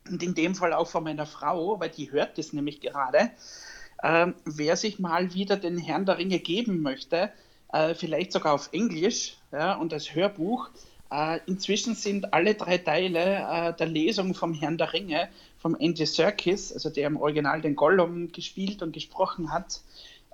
und 0.10 0.24
in 0.24 0.34
dem 0.34 0.56
Fall 0.56 0.74
auch 0.74 0.88
von 0.88 1.04
meiner 1.04 1.28
Frau, 1.28 1.80
weil 1.80 1.92
die 1.92 2.12
hört 2.12 2.40
das 2.40 2.54
nämlich 2.54 2.82
gerade. 2.82 3.30
Ähm, 4.02 4.34
wer 4.46 4.78
sich 4.78 4.98
mal 4.98 5.36
wieder 5.36 5.56
den 5.56 5.78
Herrn 5.78 6.08
der 6.08 6.18
Ringe 6.18 6.40
geben 6.40 6.82
möchte, 6.82 7.32
äh, 7.72 7.94
vielleicht 7.94 8.32
sogar 8.32 8.54
auf 8.54 8.70
Englisch 8.74 9.38
ja, 9.52 9.76
und 9.76 9.94
als 9.94 10.16
Hörbuch, 10.16 10.72
äh, 11.14 11.40
inzwischen 11.46 11.94
sind 11.94 12.34
alle 12.34 12.56
drei 12.56 12.80
Teile 12.80 13.20
äh, 13.20 13.74
der 13.74 13.86
Lesung 13.86 14.34
vom 14.34 14.54
Herrn 14.56 14.80
der 14.80 14.94
Ringe, 14.94 15.30
vom 15.60 15.76
Andy 15.80 16.08
Serkis, 16.08 16.74
also 16.74 16.90
der 16.90 17.06
im 17.06 17.18
Original 17.18 17.62
den 17.62 17.76
Gollum 17.76 18.32
gespielt 18.32 18.82
und 18.82 18.94
gesprochen 18.94 19.52
hat, 19.52 19.82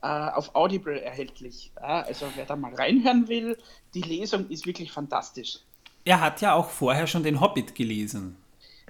äh, 0.02 0.08
auf 0.08 0.56
Audible 0.56 1.02
erhältlich. 1.02 1.72
Also 1.76 2.28
wer 2.36 2.46
da 2.46 2.56
mal 2.56 2.74
reinhören 2.74 3.28
will, 3.28 3.58
die 3.94 4.02
Lesung 4.02 4.48
ist 4.50 4.66
wirklich 4.66 4.92
fantastisch. 4.92 5.60
Er 6.06 6.22
hat 6.22 6.40
ja 6.40 6.54
auch 6.54 6.70
vorher 6.70 7.08
schon 7.08 7.24
den 7.24 7.42
Hobbit 7.42 7.76
gelesen. 7.76 8.38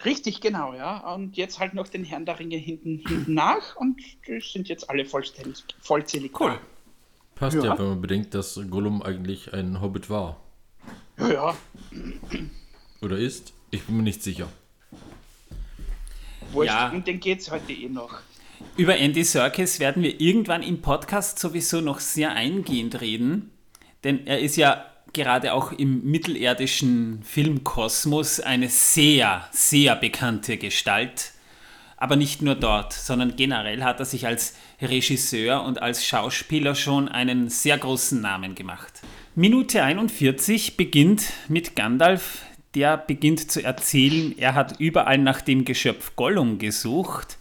Richtig, 0.05 0.41
genau, 0.41 0.73
ja. 0.75 1.13
Und 1.13 1.37
jetzt 1.37 1.59
halt 1.59 1.73
noch 1.73 1.87
den 1.87 2.03
Herrn 2.03 2.25
der 2.25 2.39
Ringe 2.39 2.57
hinten, 2.57 3.01
hinten 3.05 3.33
nach 3.33 3.75
und 3.75 3.99
die 4.27 4.39
sind 4.41 4.69
jetzt 4.69 4.89
alle 4.89 5.05
vollständig, 5.05 5.63
vollzählig. 5.81 6.39
Cool. 6.39 6.59
Passt 7.33 7.55
ja. 7.55 7.63
Ja. 7.63 7.79
wenn 7.79 7.87
man 7.87 8.01
bedenkt, 8.01 8.35
dass 8.35 8.59
Gollum 8.69 9.01
eigentlich 9.01 9.53
ein 9.53 9.81
Hobbit 9.81 10.09
war. 10.09 10.37
Ja, 11.19 11.29
ja. 11.31 11.57
Oder 13.01 13.17
ist? 13.17 13.53
Ich 13.71 13.83
bin 13.83 13.97
mir 13.97 14.03
nicht 14.03 14.23
sicher. 14.23 14.47
Wurscht, 16.51 16.71
Ja. 16.71 16.89
um 16.89 17.03
den 17.03 17.19
geht 17.19 17.39
es 17.41 17.51
heute 17.51 17.71
eh 17.73 17.89
noch. 17.89 18.19
Über 18.77 18.97
Andy 18.97 19.23
Serkis 19.23 19.79
werden 19.79 20.03
wir 20.03 20.19
irgendwann 20.19 20.63
im 20.63 20.81
Podcast 20.81 21.39
sowieso 21.39 21.81
noch 21.81 21.99
sehr 21.99 22.31
eingehend 22.33 22.99
reden, 23.01 23.51
denn 24.03 24.25
er 24.27 24.39
ist 24.39 24.57
ja 24.57 24.85
gerade 25.13 25.53
auch 25.53 25.71
im 25.71 26.03
mittelerdischen 26.09 27.23
Filmkosmos 27.23 28.39
eine 28.39 28.69
sehr, 28.69 29.47
sehr 29.51 29.95
bekannte 29.95 30.57
Gestalt. 30.57 31.31
Aber 31.97 32.15
nicht 32.15 32.41
nur 32.41 32.55
dort, 32.55 32.93
sondern 32.93 33.35
generell 33.35 33.83
hat 33.83 33.99
er 33.99 34.05
sich 34.05 34.25
als 34.25 34.55
Regisseur 34.81 35.63
und 35.63 35.81
als 35.81 36.05
Schauspieler 36.05 36.73
schon 36.75 37.09
einen 37.09 37.49
sehr 37.49 37.77
großen 37.77 38.21
Namen 38.21 38.55
gemacht. 38.55 39.01
Minute 39.39 39.81
41 39.81 40.75
beginnt 40.75 41.31
mit 41.47 41.77
Gandalf, 41.77 42.41
der 42.75 42.97
beginnt 42.97 43.49
zu 43.49 43.63
erzählen, 43.63 44.37
er 44.37 44.53
hat 44.53 44.81
überall 44.81 45.17
nach 45.17 45.39
dem 45.39 45.63
Geschöpf 45.63 46.17
Gollum 46.17 46.57
gesucht. 46.59 47.37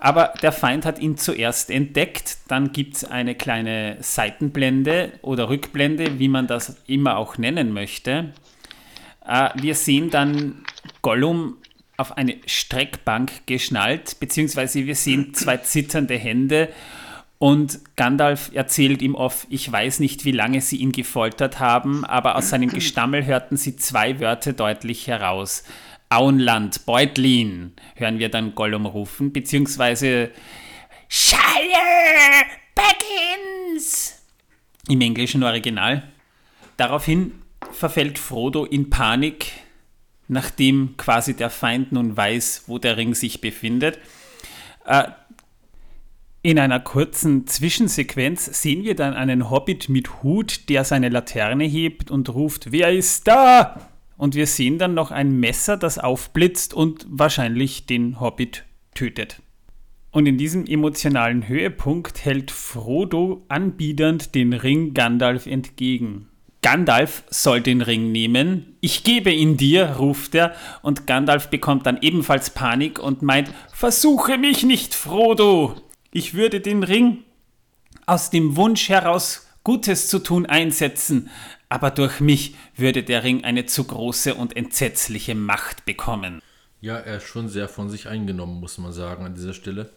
Aber 0.00 0.34
der 0.42 0.50
Feind 0.50 0.84
hat 0.84 0.98
ihn 0.98 1.16
zuerst 1.16 1.70
entdeckt. 1.70 2.38
Dann 2.48 2.72
gibt 2.72 2.96
es 2.96 3.04
eine 3.04 3.36
kleine 3.36 3.98
Seitenblende 4.00 5.12
oder 5.22 5.48
Rückblende, 5.48 6.18
wie 6.18 6.26
man 6.26 6.48
das 6.48 6.82
immer 6.88 7.16
auch 7.16 7.38
nennen 7.38 7.72
möchte. 7.72 8.32
Äh, 9.24 9.50
wir 9.54 9.76
sehen 9.76 10.10
dann 10.10 10.64
Gollum 11.00 11.58
auf 11.96 12.16
eine 12.16 12.38
Streckbank 12.46 13.46
geschnallt, 13.46 14.18
beziehungsweise 14.18 14.84
wir 14.84 14.96
sehen 14.96 15.32
zwei 15.34 15.58
zitternde 15.58 16.16
Hände 16.16 16.70
und 17.40 17.80
Gandalf 17.96 18.50
erzählt 18.52 19.00
ihm 19.00 19.14
oft, 19.14 19.46
ich 19.48 19.72
weiß 19.72 20.00
nicht, 20.00 20.26
wie 20.26 20.30
lange 20.30 20.60
sie 20.60 20.76
ihn 20.76 20.92
gefoltert 20.92 21.58
haben, 21.58 22.04
aber 22.04 22.36
aus 22.36 22.50
seinem 22.50 22.68
Gestammel 22.74 23.24
hörten 23.24 23.56
sie 23.56 23.76
zwei 23.76 24.20
Wörter 24.20 24.52
deutlich 24.52 25.06
heraus. 25.06 25.64
Auenland, 26.10 26.84
Beutlin, 26.84 27.72
hören 27.94 28.18
wir 28.18 28.28
dann 28.28 28.54
Gollum 28.54 28.84
rufen, 28.84 29.32
beziehungsweise 29.32 30.32
Shire 31.08 32.44
Baggins 32.74 34.22
im 34.86 35.00
englischen 35.00 35.42
Original. 35.42 36.02
Daraufhin 36.76 37.40
verfällt 37.72 38.18
Frodo 38.18 38.66
in 38.66 38.90
Panik, 38.90 39.52
nachdem 40.28 40.94
quasi 40.98 41.34
der 41.34 41.48
Feind 41.48 41.90
nun 41.90 42.14
weiß, 42.14 42.64
wo 42.66 42.76
der 42.76 42.98
Ring 42.98 43.14
sich 43.14 43.40
befindet. 43.40 43.98
In 46.42 46.58
einer 46.58 46.80
kurzen 46.80 47.46
Zwischensequenz 47.46 48.62
sehen 48.62 48.82
wir 48.82 48.96
dann 48.96 49.12
einen 49.12 49.50
Hobbit 49.50 49.90
mit 49.90 50.22
Hut, 50.22 50.70
der 50.70 50.84
seine 50.84 51.10
Laterne 51.10 51.64
hebt 51.64 52.10
und 52.10 52.30
ruft, 52.30 52.72
wer 52.72 52.90
ist 52.90 53.28
da? 53.28 53.90
Und 54.16 54.34
wir 54.34 54.46
sehen 54.46 54.78
dann 54.78 54.94
noch 54.94 55.10
ein 55.10 55.38
Messer, 55.38 55.76
das 55.76 55.98
aufblitzt 55.98 56.72
und 56.72 57.06
wahrscheinlich 57.10 57.84
den 57.84 58.20
Hobbit 58.20 58.64
tötet. 58.94 59.42
Und 60.12 60.24
in 60.24 60.38
diesem 60.38 60.64
emotionalen 60.64 61.46
Höhepunkt 61.46 62.24
hält 62.24 62.50
Frodo 62.50 63.44
anbiedernd 63.48 64.34
den 64.34 64.54
Ring 64.54 64.94
Gandalf 64.94 65.44
entgegen. 65.44 66.28
Gandalf 66.62 67.22
soll 67.28 67.60
den 67.60 67.82
Ring 67.82 68.12
nehmen. 68.12 68.76
Ich 68.80 69.04
gebe 69.04 69.30
ihn 69.30 69.58
dir, 69.58 69.96
ruft 69.98 70.34
er, 70.34 70.54
und 70.80 71.06
Gandalf 71.06 71.48
bekommt 71.48 71.84
dann 71.84 71.98
ebenfalls 72.00 72.48
Panik 72.48 72.98
und 72.98 73.20
meint, 73.20 73.52
versuche 73.74 74.38
mich 74.38 74.64
nicht, 74.64 74.94
Frodo. 74.94 75.76
Ich 76.12 76.34
würde 76.34 76.60
den 76.60 76.82
Ring 76.82 77.18
aus 78.06 78.30
dem 78.30 78.56
Wunsch 78.56 78.88
heraus 78.88 79.46
Gutes 79.62 80.08
zu 80.08 80.18
tun 80.18 80.46
einsetzen, 80.46 81.30
aber 81.68 81.90
durch 81.90 82.20
mich 82.20 82.56
würde 82.74 83.02
der 83.02 83.22
Ring 83.22 83.44
eine 83.44 83.66
zu 83.66 83.84
große 83.84 84.34
und 84.34 84.56
entsetzliche 84.56 85.34
Macht 85.34 85.84
bekommen. 85.84 86.42
Ja, 86.80 86.96
er 86.96 87.18
ist 87.18 87.24
schon 87.24 87.48
sehr 87.48 87.68
von 87.68 87.90
sich 87.90 88.08
eingenommen, 88.08 88.58
muss 88.58 88.78
man 88.78 88.92
sagen, 88.92 89.24
an 89.24 89.34
dieser 89.34 89.54
Stelle. 89.54 89.90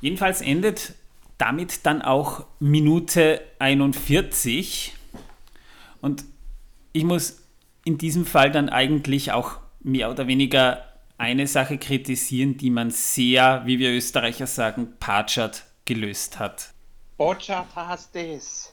Jedenfalls 0.00 0.40
endet 0.40 0.94
damit 1.38 1.86
dann 1.86 2.02
auch 2.02 2.46
Minute 2.58 3.40
41. 3.58 4.94
Und 6.00 6.24
ich 6.92 7.04
muss 7.04 7.42
in 7.84 7.98
diesem 7.98 8.26
Fall 8.26 8.50
dann 8.50 8.68
eigentlich 8.68 9.32
auch 9.32 9.58
mehr 9.80 10.10
oder 10.10 10.26
weniger 10.26 10.91
eine 11.22 11.46
Sache 11.46 11.78
kritisieren, 11.78 12.56
die 12.56 12.70
man 12.70 12.90
sehr, 12.90 13.62
wie 13.64 13.78
wir 13.78 13.90
Österreicher 13.92 14.48
sagen, 14.48 14.94
patschert 14.98 15.64
gelöst 15.84 16.40
hat. 16.40 16.72
Botschart 17.16 17.68
hast 17.76 18.16
es. 18.16 18.72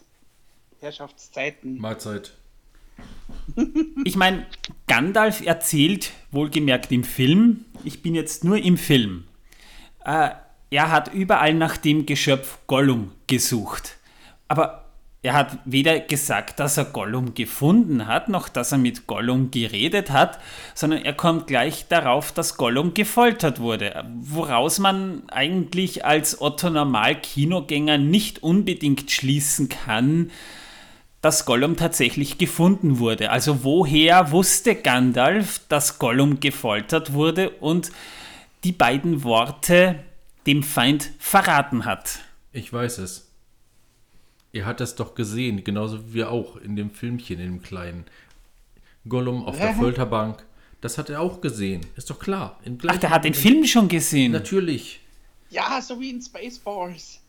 Herrschaftszeiten. 0.80 1.78
Mahlzeit. 1.78 2.34
Ich 4.04 4.16
meine, 4.16 4.48
Gandalf 4.88 5.46
erzählt, 5.46 6.12
wohlgemerkt 6.32 6.92
im 6.92 7.04
Film, 7.04 7.66
ich 7.84 8.02
bin 8.02 8.16
jetzt 8.16 8.44
nur 8.44 8.58
im 8.58 8.78
Film, 8.78 9.26
äh, 10.04 10.32
er 10.72 10.92
hat 10.92 11.14
überall 11.14 11.54
nach 11.54 11.78
dem 11.78 12.08
Geschöpf 12.08 12.58
Gollum 12.66 13.12
gesucht. 13.28 13.98
Aber 14.48 14.89
er 15.22 15.34
hat 15.34 15.58
weder 15.66 16.00
gesagt, 16.00 16.62
dass 16.62 16.78
er 16.78 16.86
Gollum 16.86 17.34
gefunden 17.34 18.08
hat, 18.08 18.30
noch 18.30 18.48
dass 18.48 18.72
er 18.72 18.78
mit 18.78 19.06
Gollum 19.06 19.52
geredet 19.52 20.12
hat, 20.12 20.40
sondern 20.74 21.04
er 21.04 21.14
kommt 21.14 21.48
gleich 21.48 21.88
darauf, 21.90 22.32
dass 22.32 22.56
Gollum 22.56 22.94
gefoltert 22.94 23.60
wurde. 23.60 24.06
Woraus 24.22 24.80
man 24.80 25.24
eigentlich 25.30 26.06
als 26.06 26.40
Otto 26.40 26.70
Normal-Kinogänger 26.70 27.98
nicht 27.98 28.44
unbedingt 28.44 29.12
schließen 29.12 29.68
kann, 29.68 30.32
dass 31.20 31.46
Gollum 31.46 31.76
tatsächlich 31.76 32.38
gefunden 32.38 33.00
wurde. 33.00 33.30
Also 33.30 33.66
woher 33.66 34.32
wusste 34.32 34.76
Gandalf, 34.76 35.60
dass 35.68 36.00
Gollum 36.00 36.40
gefoltert 36.40 37.12
wurde 37.12 37.50
und 37.50 37.92
die 38.64 38.72
beiden 38.72 39.26
Worte 39.26 39.96
dem 40.48 40.64
Feind 40.64 41.12
verraten 41.20 41.84
hat? 41.84 42.20
Ich 42.54 42.72
weiß 42.72 43.00
es. 43.00 43.29
Er 44.52 44.66
hat 44.66 44.80
das 44.80 44.96
doch 44.96 45.16
gesehen, 45.16 45.64
genauso 45.64 46.08
wie 46.10 46.14
wir 46.16 46.32
auch 46.32 46.56
in 46.58 46.76
dem 46.76 46.90
Filmchen, 46.92 47.40
in 47.40 47.54
dem 47.54 47.62
kleinen. 47.62 48.06
Gollum 49.08 49.46
auf 49.46 49.58
der? 49.58 49.74
Folterbank. 49.76 50.44
Das 50.82 50.98
hat 50.98 51.10
er 51.10 51.22
auch 51.22 51.42
gesehen. 51.42 51.82
Ist 51.96 52.10
doch 52.10 52.20
klar. 52.20 52.60
Im 52.64 52.78
Ach, 52.88 52.98
der 52.98 53.10
hat 53.10 53.26
den 53.26 53.34
Film 53.34 53.66
schon 53.66 53.88
gesehen. 53.90 54.32
Natürlich. 54.32 55.02
Ja, 55.50 55.82
so 55.82 56.00
wie 56.00 56.10
in 56.10 56.22
Spaceballs. 56.22 57.20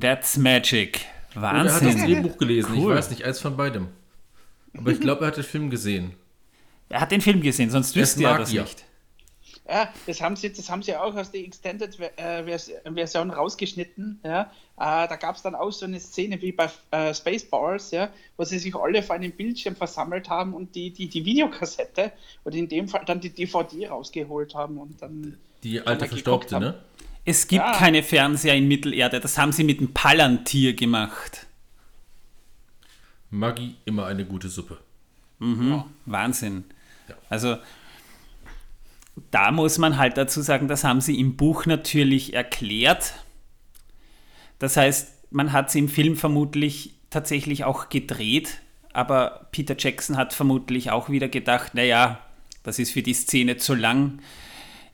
That's 0.00 0.36
magic. 0.36 1.04
Oder 1.36 1.48
er 1.48 1.58
hat 1.58 1.66
das 1.66 1.82
Wahnsinn. 1.84 2.04
Drehbuch 2.06 2.38
gelesen. 2.38 2.72
Cool. 2.74 2.92
Ich 2.92 2.98
weiß 2.98 3.10
nicht, 3.10 3.24
eins 3.24 3.40
von 3.40 3.56
beidem. 3.56 3.88
Aber 4.76 4.90
ich 4.90 5.00
glaube, 5.00 5.22
er 5.24 5.28
hat 5.28 5.36
den 5.36 5.44
Film 5.44 5.70
gesehen. 5.70 6.12
Er 6.88 7.00
hat 7.02 7.10
den 7.12 7.20
Film 7.20 7.42
gesehen, 7.42 7.70
sonst 7.70 7.94
wüsste 7.94 8.24
er 8.24 8.38
das 8.38 8.48
Magier. 8.48 8.62
nicht. 8.62 8.84
Ja, 9.70 9.92
das 10.06 10.20
haben 10.22 10.34
sie, 10.34 10.50
das 10.50 10.70
haben 10.70 10.82
sie 10.82 10.96
auch 10.96 11.14
aus 11.14 11.30
der 11.30 11.42
Extended 11.42 11.94
Ver- 11.94 12.18
äh, 12.18 13.30
rausgeschnitten. 13.30 14.18
Ja. 14.24 14.42
Äh, 14.76 15.06
da 15.08 15.16
gab 15.16 15.36
es 15.36 15.42
dann 15.42 15.54
auch 15.54 15.70
so 15.70 15.84
eine 15.84 16.00
Szene 16.00 16.40
wie 16.40 16.52
bei 16.52 16.70
äh, 16.90 17.12
Spaceballs, 17.12 17.90
ja, 17.90 18.08
wo 18.38 18.44
sie 18.44 18.58
sich 18.58 18.74
alle 18.74 19.02
vor 19.02 19.16
einem 19.16 19.32
Bildschirm 19.32 19.76
versammelt 19.76 20.30
haben 20.30 20.54
und 20.54 20.74
die, 20.74 20.90
die, 20.90 21.08
die 21.08 21.22
Videokassette 21.24 22.12
oder 22.44 22.56
in 22.56 22.68
dem 22.68 22.88
Fall 22.88 23.04
dann 23.04 23.20
die 23.20 23.28
DVD 23.30 23.88
rausgeholt 23.88 24.54
haben 24.54 24.78
und 24.78 25.02
dann. 25.02 25.36
Die 25.62 25.80
alte 25.86 26.06
Verstaubte, 26.06 26.58
ne? 26.58 26.82
Es 27.26 27.46
gibt 27.46 27.62
Ja. 27.62 27.72
keine 27.72 28.02
Fernseher 28.02 28.54
in 28.54 28.68
Mittelerde, 28.68 29.20
das 29.20 29.36
haben 29.36 29.52
sie 29.52 29.64
mit 29.64 29.80
dem 29.80 29.92
Palantir 29.92 30.72
gemacht. 30.74 31.46
Maggi, 33.30 33.74
immer 33.84 34.06
eine 34.06 34.24
gute 34.24 34.48
Suppe. 34.48 34.78
Wahnsinn. 36.06 36.64
Ja. 37.08 37.16
Also 37.28 37.58
da 39.30 39.50
muss 39.50 39.78
man 39.78 39.96
halt 39.96 40.16
dazu 40.16 40.40
sagen, 40.40 40.68
das 40.68 40.84
haben 40.84 41.00
sie 41.00 41.18
im 41.18 41.36
Buch 41.36 41.66
natürlich 41.66 42.34
erklärt. 42.34 43.14
Das 44.58 44.76
heißt, 44.76 45.32
man 45.32 45.52
hat 45.52 45.70
sie 45.70 45.80
im 45.80 45.88
Film 45.88 46.16
vermutlich 46.16 46.94
tatsächlich 47.10 47.64
auch 47.64 47.88
gedreht, 47.88 48.60
aber 48.92 49.48
Peter 49.52 49.76
Jackson 49.78 50.16
hat 50.16 50.32
vermutlich 50.32 50.90
auch 50.90 51.08
wieder 51.10 51.28
gedacht, 51.28 51.74
naja, 51.74 52.18
das 52.62 52.78
ist 52.78 52.92
für 52.92 53.02
die 53.02 53.14
Szene 53.14 53.56
zu 53.56 53.74
lang. 53.74 54.20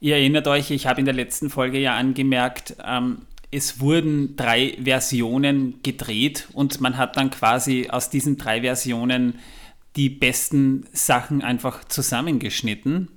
Ihr 0.01 0.17
erinnert 0.17 0.47
euch, 0.49 0.71
ich 0.71 0.87
habe 0.87 1.01
in 1.01 1.07
der 1.07 1.15
letzten 1.15 1.51
Folge 1.51 1.79
ja 1.79 1.97
angemerkt, 1.97 2.77
ähm, 2.85 3.23
es 3.51 3.81
wurden 3.81 4.37
drei 4.37 4.77
Versionen 4.83 5.81
gedreht 5.83 6.49
und 6.53 6.81
man 6.81 6.97
hat 6.97 7.17
dann 7.17 7.31
quasi 7.31 7.89
aus 7.89 8.11
diesen 8.11 8.37
drei 8.37 8.63
Versionen 8.63 9.39
die 9.97 10.11
besten 10.11 10.87
Sachen 10.93 11.41
einfach 11.43 11.85
zusammengeschnitten. 11.85 13.09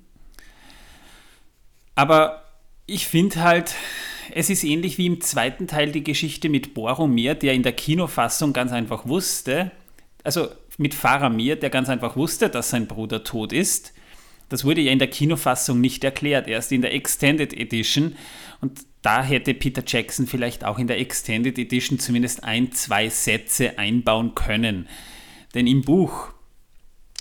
Aber 1.97 2.43
ich 2.85 3.07
finde 3.07 3.41
halt, 3.41 3.73
es 4.31 4.51
ist 4.51 4.63
ähnlich 4.63 4.99
wie 4.99 5.07
im 5.07 5.19
zweiten 5.19 5.65
Teil 5.65 5.91
die 5.91 6.03
Geschichte 6.03 6.47
mit 6.47 6.75
Boromir, 6.75 7.33
der 7.33 7.55
in 7.55 7.63
der 7.63 7.73
Kinofassung 7.73 8.53
ganz 8.53 8.71
einfach 8.71 9.07
wusste, 9.07 9.71
also 10.23 10.47
mit 10.77 10.93
Faramir, 10.93 11.55
der 11.55 11.71
ganz 11.71 11.89
einfach 11.89 12.15
wusste, 12.15 12.49
dass 12.49 12.69
sein 12.69 12.85
Bruder 12.85 13.23
tot 13.23 13.51
ist. 13.51 13.93
Das 14.47 14.63
wurde 14.63 14.81
ja 14.81 14.91
in 14.91 14.99
der 14.99 15.09
Kinofassung 15.09 15.81
nicht 15.81 16.03
erklärt, 16.03 16.47
erst 16.47 16.71
in 16.71 16.83
der 16.83 16.93
Extended 16.93 17.51
Edition. 17.51 18.15
Und 18.61 18.81
da 19.01 19.23
hätte 19.23 19.55
Peter 19.55 19.81
Jackson 19.85 20.27
vielleicht 20.27 20.63
auch 20.63 20.77
in 20.77 20.85
der 20.85 20.99
Extended 20.99 21.57
Edition 21.57 21.97
zumindest 21.97 22.43
ein, 22.43 22.71
zwei 22.73 23.09
Sätze 23.09 23.79
einbauen 23.79 24.35
können. 24.35 24.87
Denn 25.55 25.65
im 25.65 25.81
Buch 25.81 26.29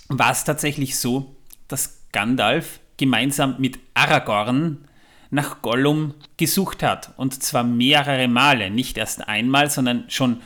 war 0.08 0.32
es 0.32 0.44
tatsächlich 0.44 0.98
so, 0.98 1.34
dass 1.66 2.02
Gandalf 2.12 2.80
gemeinsam 2.96 3.56
mit 3.58 3.78
Aragorn 3.94 4.78
nach 5.30 5.62
Gollum 5.62 6.14
gesucht 6.36 6.82
hat. 6.82 7.12
Und 7.16 7.42
zwar 7.42 7.64
mehrere 7.64 8.28
Male. 8.28 8.70
Nicht 8.70 8.96
erst 8.98 9.26
einmal, 9.28 9.70
sondern 9.70 10.04
schon 10.08 10.40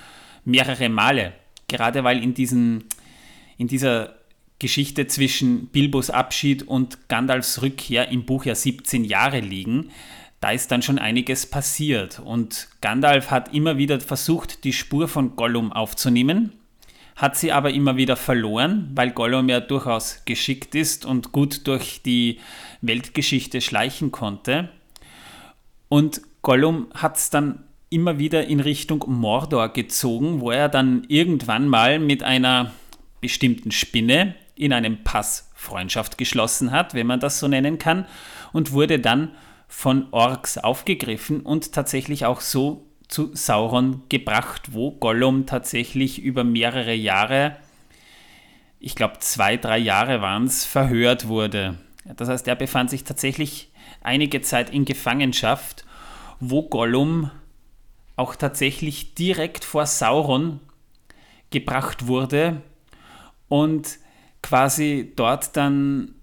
mehrere 0.44 0.88
Male. 0.88 1.32
Gerade 1.68 2.04
weil 2.04 2.22
in, 2.22 2.34
diesen, 2.34 2.84
in 3.56 3.68
dieser 3.68 4.14
Geschichte 4.58 5.06
zwischen 5.06 5.68
Bilbos 5.68 6.10
Abschied 6.10 6.66
und 6.66 7.08
Gandalfs 7.08 7.62
Rückkehr 7.62 8.08
im 8.08 8.24
Buch 8.24 8.44
ja 8.44 8.54
17 8.54 9.04
Jahre 9.04 9.40
liegen. 9.40 9.90
Da 10.40 10.50
ist 10.50 10.70
dann 10.72 10.82
schon 10.82 10.98
einiges 10.98 11.46
passiert. 11.46 12.18
Und 12.18 12.68
Gandalf 12.80 13.30
hat 13.30 13.54
immer 13.54 13.76
wieder 13.76 14.00
versucht, 14.00 14.64
die 14.64 14.72
Spur 14.72 15.06
von 15.06 15.36
Gollum 15.36 15.72
aufzunehmen 15.72 16.52
hat 17.20 17.36
sie 17.36 17.52
aber 17.52 17.70
immer 17.70 17.98
wieder 17.98 18.16
verloren, 18.16 18.90
weil 18.94 19.10
Gollum 19.10 19.50
ja 19.50 19.60
durchaus 19.60 20.22
geschickt 20.24 20.74
ist 20.74 21.04
und 21.04 21.32
gut 21.32 21.66
durch 21.66 22.00
die 22.02 22.40
Weltgeschichte 22.80 23.60
schleichen 23.60 24.10
konnte. 24.10 24.70
Und 25.90 26.22
Gollum 26.40 26.88
hat 26.94 27.18
es 27.18 27.28
dann 27.28 27.64
immer 27.90 28.18
wieder 28.18 28.46
in 28.46 28.60
Richtung 28.60 29.04
Mordor 29.06 29.68
gezogen, 29.68 30.40
wo 30.40 30.50
er 30.50 30.70
dann 30.70 31.04
irgendwann 31.08 31.68
mal 31.68 31.98
mit 31.98 32.22
einer 32.22 32.72
bestimmten 33.20 33.70
Spinne 33.70 34.34
in 34.54 34.72
einem 34.72 35.04
Pass 35.04 35.50
Freundschaft 35.54 36.16
geschlossen 36.16 36.70
hat, 36.70 36.94
wenn 36.94 37.06
man 37.06 37.20
das 37.20 37.38
so 37.38 37.48
nennen 37.48 37.76
kann, 37.76 38.06
und 38.54 38.72
wurde 38.72 38.98
dann 38.98 39.32
von 39.68 40.06
Orks 40.10 40.56
aufgegriffen 40.56 41.42
und 41.42 41.72
tatsächlich 41.72 42.24
auch 42.24 42.40
so 42.40 42.89
zu 43.10 43.34
Sauron 43.34 44.02
gebracht, 44.08 44.72
wo 44.72 44.92
Gollum 44.92 45.44
tatsächlich 45.44 46.22
über 46.22 46.44
mehrere 46.44 46.94
Jahre, 46.94 47.56
ich 48.78 48.94
glaube 48.94 49.18
zwei, 49.18 49.56
drei 49.56 49.78
Jahre 49.78 50.22
waren 50.22 50.44
es, 50.44 50.64
verhört 50.64 51.28
wurde. 51.28 51.78
Das 52.16 52.28
heißt, 52.28 52.48
er 52.48 52.56
befand 52.56 52.88
sich 52.88 53.04
tatsächlich 53.04 53.70
einige 54.00 54.40
Zeit 54.40 54.70
in 54.70 54.84
Gefangenschaft, 54.84 55.84
wo 56.38 56.62
Gollum 56.62 57.30
auch 58.16 58.36
tatsächlich 58.36 59.14
direkt 59.14 59.64
vor 59.64 59.86
Sauron 59.86 60.60
gebracht 61.50 62.06
wurde 62.06 62.62
und 63.48 63.98
quasi 64.42 65.12
dort 65.16 65.56
dann 65.56 66.14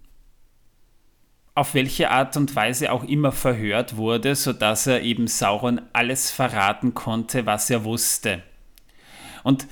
auf 1.57 1.73
welche 1.73 2.11
Art 2.11 2.37
und 2.37 2.55
Weise 2.55 2.91
auch 2.91 3.03
immer 3.03 3.31
verhört 3.31 3.97
wurde, 3.97 4.35
sodass 4.35 4.85
er 4.85 5.01
eben 5.01 5.27
Sauron 5.27 5.81
alles 5.91 6.29
verraten 6.29 6.93
konnte, 6.93 7.45
was 7.47 7.69
er 7.69 7.83
wusste. 7.83 8.43
Und 9.43 9.67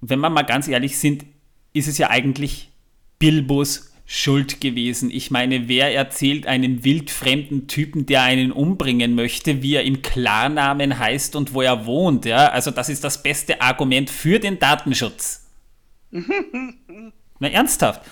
wenn 0.00 0.20
wir 0.20 0.30
mal 0.30 0.42
ganz 0.42 0.66
ehrlich 0.66 0.98
sind, 0.98 1.26
ist 1.74 1.88
es 1.88 1.98
ja 1.98 2.08
eigentlich 2.08 2.70
Bilbos 3.18 3.92
Schuld 4.06 4.60
gewesen. 4.60 5.10
Ich 5.12 5.30
meine, 5.30 5.68
wer 5.68 5.94
erzählt 5.94 6.46
einem 6.46 6.84
wildfremden 6.84 7.68
Typen, 7.68 8.06
der 8.06 8.22
einen 8.22 8.50
umbringen 8.50 9.14
möchte, 9.14 9.62
wie 9.62 9.74
er 9.74 9.84
im 9.84 10.02
Klarnamen 10.02 10.98
heißt 10.98 11.36
und 11.36 11.54
wo 11.54 11.62
er 11.62 11.86
wohnt? 11.86 12.24
Ja? 12.24 12.48
Also 12.48 12.72
das 12.72 12.88
ist 12.88 13.04
das 13.04 13.22
beste 13.22 13.60
Argument 13.60 14.10
für 14.10 14.40
den 14.40 14.58
Datenschutz. 14.58 15.46
Na 16.10 17.48
ernsthaft. 17.48 18.02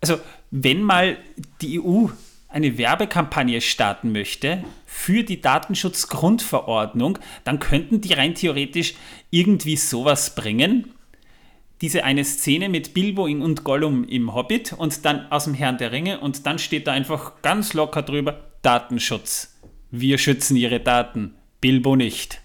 Also 0.00 0.20
wenn 0.50 0.82
mal 0.82 1.18
die 1.60 1.80
EU 1.80 2.06
eine 2.56 2.78
Werbekampagne 2.78 3.60
starten 3.60 4.12
möchte 4.12 4.64
für 4.86 5.22
die 5.22 5.42
Datenschutzgrundverordnung, 5.42 7.18
dann 7.44 7.58
könnten 7.58 8.00
die 8.00 8.14
rein 8.14 8.34
theoretisch 8.34 8.94
irgendwie 9.28 9.76
sowas 9.76 10.34
bringen. 10.34 10.90
Diese 11.82 12.04
eine 12.04 12.24
Szene 12.24 12.70
mit 12.70 12.94
Bilbo 12.94 13.24
und 13.24 13.62
Gollum 13.62 14.08
im 14.08 14.34
Hobbit 14.34 14.72
und 14.72 15.04
dann 15.04 15.30
aus 15.30 15.44
dem 15.44 15.52
Herrn 15.52 15.76
der 15.76 15.92
Ringe 15.92 16.20
und 16.20 16.46
dann 16.46 16.58
steht 16.58 16.86
da 16.86 16.92
einfach 16.92 17.42
ganz 17.42 17.74
locker 17.74 18.00
drüber 18.00 18.44
Datenschutz. 18.62 19.60
Wir 19.90 20.16
schützen 20.16 20.56
ihre 20.56 20.80
Daten, 20.80 21.34
Bilbo 21.60 21.94
nicht. 21.94 22.40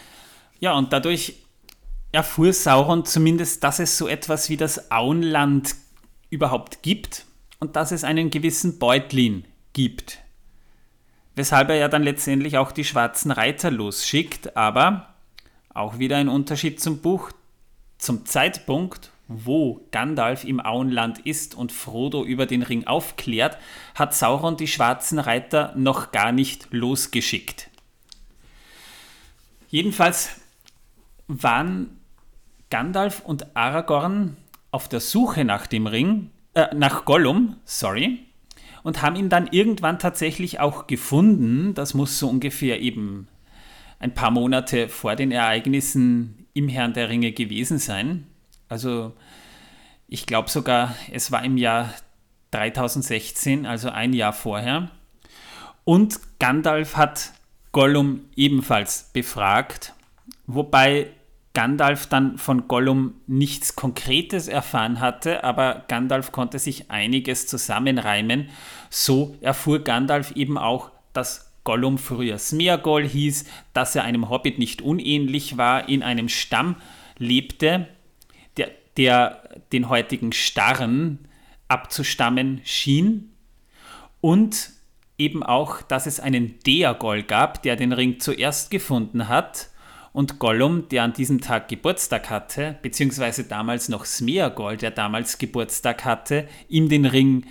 Ja, 0.60 0.74
und 0.74 0.92
dadurch 0.92 1.36
erfuhr 2.12 2.52
Sauron 2.52 3.06
zumindest, 3.06 3.64
dass 3.64 3.80
es 3.80 3.98
so 3.98 4.10
etwas 4.10 4.50
wie 4.50 4.58
das 4.58 4.92
Auenland 4.92 5.74
überhaupt 6.30 6.84
gibt 6.84 7.26
und 7.60 7.78
dass 7.78 7.94
es 7.94 8.04
einen 8.04 8.30
gewissen 8.30 8.78
Beutlin 8.78 9.46
gibt. 9.74 10.20
Weshalb 11.36 11.70
er 11.70 11.76
ja 11.76 11.88
dann 11.88 12.04
letztendlich 12.04 12.58
auch 12.58 12.72
die 12.72 12.84
schwarzen 12.84 13.32
Reiter 13.32 13.72
losschickt, 13.72 14.58
aber 14.58 15.14
auch 15.74 15.98
wieder 15.98 16.18
ein 16.18 16.30
Unterschied 16.30 16.82
zum 16.82 17.00
Buch. 17.00 17.32
Zum 17.98 18.26
Zeitpunkt, 18.26 19.12
wo 19.28 19.86
Gandalf 19.92 20.44
im 20.44 20.60
Auenland 20.60 21.20
ist 21.20 21.56
und 21.56 21.72
Frodo 21.72 22.24
über 22.24 22.46
den 22.46 22.64
Ring 22.64 22.88
aufklärt, 22.88 23.58
hat 23.96 24.14
Sauron 24.16 24.58
die 24.58 24.68
schwarzen 24.68 25.20
Reiter 25.20 25.74
noch 25.76 26.12
gar 26.12 26.32
nicht 26.32 26.68
losgeschickt. 26.72 27.70
Jedenfalls 29.70 30.42
waren 31.28 32.02
Gandalf 32.70 33.22
und 33.22 33.56
Aragorn 33.56 34.36
auf 34.72 34.90
der 34.90 35.00
Suche 35.00 35.46
nach 35.46 35.68
dem 35.68 35.88
Ring, 35.88 36.32
äh, 36.56 36.74
nach 36.76 37.06
Gollum, 37.06 37.58
sorry, 37.64 38.20
und 38.84 39.02
haben 39.02 39.16
ihn 39.16 39.30
dann 39.30 39.48
irgendwann 39.52 40.00
tatsächlich 40.00 40.60
auch 40.60 40.88
gefunden. 40.88 41.74
Das 41.74 41.94
muss 41.94 42.20
so 42.20 42.30
ungefähr 42.30 42.82
eben 42.82 43.28
ein 44.00 44.14
paar 44.14 44.32
Monate 44.32 44.90
vor 44.90 45.16
den 45.16 45.32
Ereignissen 45.32 46.48
im 46.54 46.68
Herrn 46.68 46.94
der 46.94 47.10
Ringe 47.10 47.32
gewesen 47.32 47.78
sein. 47.78 48.28
Also 48.68 49.14
ich 50.08 50.26
glaube 50.26 50.50
sogar, 50.50 50.96
es 51.12 51.32
war 51.32 51.44
im 51.44 51.58
Jahr 51.58 51.94
3016, 52.52 53.66
also 53.66 53.90
ein 53.90 54.14
Jahr 54.14 54.34
vorher. 54.34 54.92
Und 55.84 56.20
Gandalf 56.40 56.98
hat 56.98 57.34
Gollum 57.72 58.26
ebenfalls 58.36 59.10
befragt, 59.14 59.94
wobei 60.48 61.08
Gandalf 61.54 62.08
dann 62.08 62.38
von 62.38 62.68
Gollum 62.68 63.16
nichts 63.28 63.76
Konkretes 63.76 64.48
erfahren 64.48 65.00
hatte, 65.02 65.44
aber 65.44 65.84
Gandalf 65.88 66.32
konnte 66.32 66.60
sich 66.60 66.90
einiges 66.90 67.48
zusammenreimen. 67.48 68.50
So 68.90 69.36
erfuhr 69.42 69.80
Gandalf 69.80 70.32
eben 70.32 70.58
auch, 70.58 70.92
dass 71.12 71.52
Gollum 71.64 71.98
früher 71.98 72.38
Smeagol 72.38 73.06
hieß, 73.06 73.46
dass 73.74 73.96
er 73.96 74.04
einem 74.04 74.30
Hobbit 74.30 74.60
nicht 74.60 74.82
unähnlich 74.82 75.58
war, 75.58 75.90
in 75.90 76.04
einem 76.04 76.30
Stamm 76.30 76.78
lebte, 77.18 77.88
der 78.58 78.70
der 78.98 79.42
den 79.72 79.90
heutigen 79.90 80.34
Starren 80.34 81.20
abzustammen 81.68 82.62
schien 82.66 83.32
und 84.20 84.72
eben 85.18 85.44
auch, 85.44 85.82
dass 85.82 86.08
es 86.08 86.20
einen 86.20 86.60
Deagol 86.60 87.24
gab, 87.24 87.64
der 87.64 87.76
den 87.76 87.94
Ring 87.94 88.20
zuerst 88.20 88.72
gefunden 88.72 89.30
hat 89.30 89.71
und 90.14 90.40
Gollum, 90.40 90.90
der 90.90 91.04
an 91.04 91.14
diesem 91.14 91.42
Tag 91.42 91.68
Geburtstag 91.70 92.30
hatte, 92.30 92.78
beziehungsweise 92.82 93.46
damals 93.46 93.90
noch 93.90 94.06
Smeagol, 94.06 94.78
der 94.78 94.92
damals 94.92 95.38
Geburtstag 95.38 96.04
hatte, 96.04 96.48
ihm 96.68 96.90
den 96.90 97.06
Ring 97.06 97.46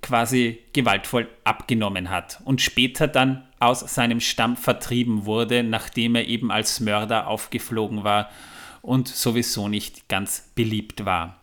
quasi 0.00 0.60
gewaltvoll 0.72 1.28
abgenommen 1.44 2.10
hat 2.10 2.40
und 2.44 2.60
später 2.60 3.08
dann 3.08 3.48
aus 3.58 3.80
seinem 3.80 4.20
Stamm 4.20 4.56
vertrieben 4.56 5.24
wurde, 5.24 5.62
nachdem 5.62 6.14
er 6.14 6.26
eben 6.26 6.50
als 6.50 6.80
Mörder 6.80 7.26
aufgeflogen 7.26 8.04
war 8.04 8.28
und 8.82 9.08
sowieso 9.08 9.68
nicht 9.68 10.08
ganz 10.08 10.50
beliebt 10.54 11.06
war. 11.06 11.40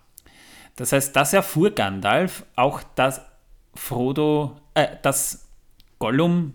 Das 0.75 0.93
heißt, 0.93 1.15
das 1.15 1.33
erfuhr 1.33 1.71
Gandalf, 1.71 2.45
auch 2.55 2.83
dass 2.95 3.21
Frodo, 3.73 4.57
äh, 4.75 4.87
dass 5.01 5.47
Gollum, 5.97 6.53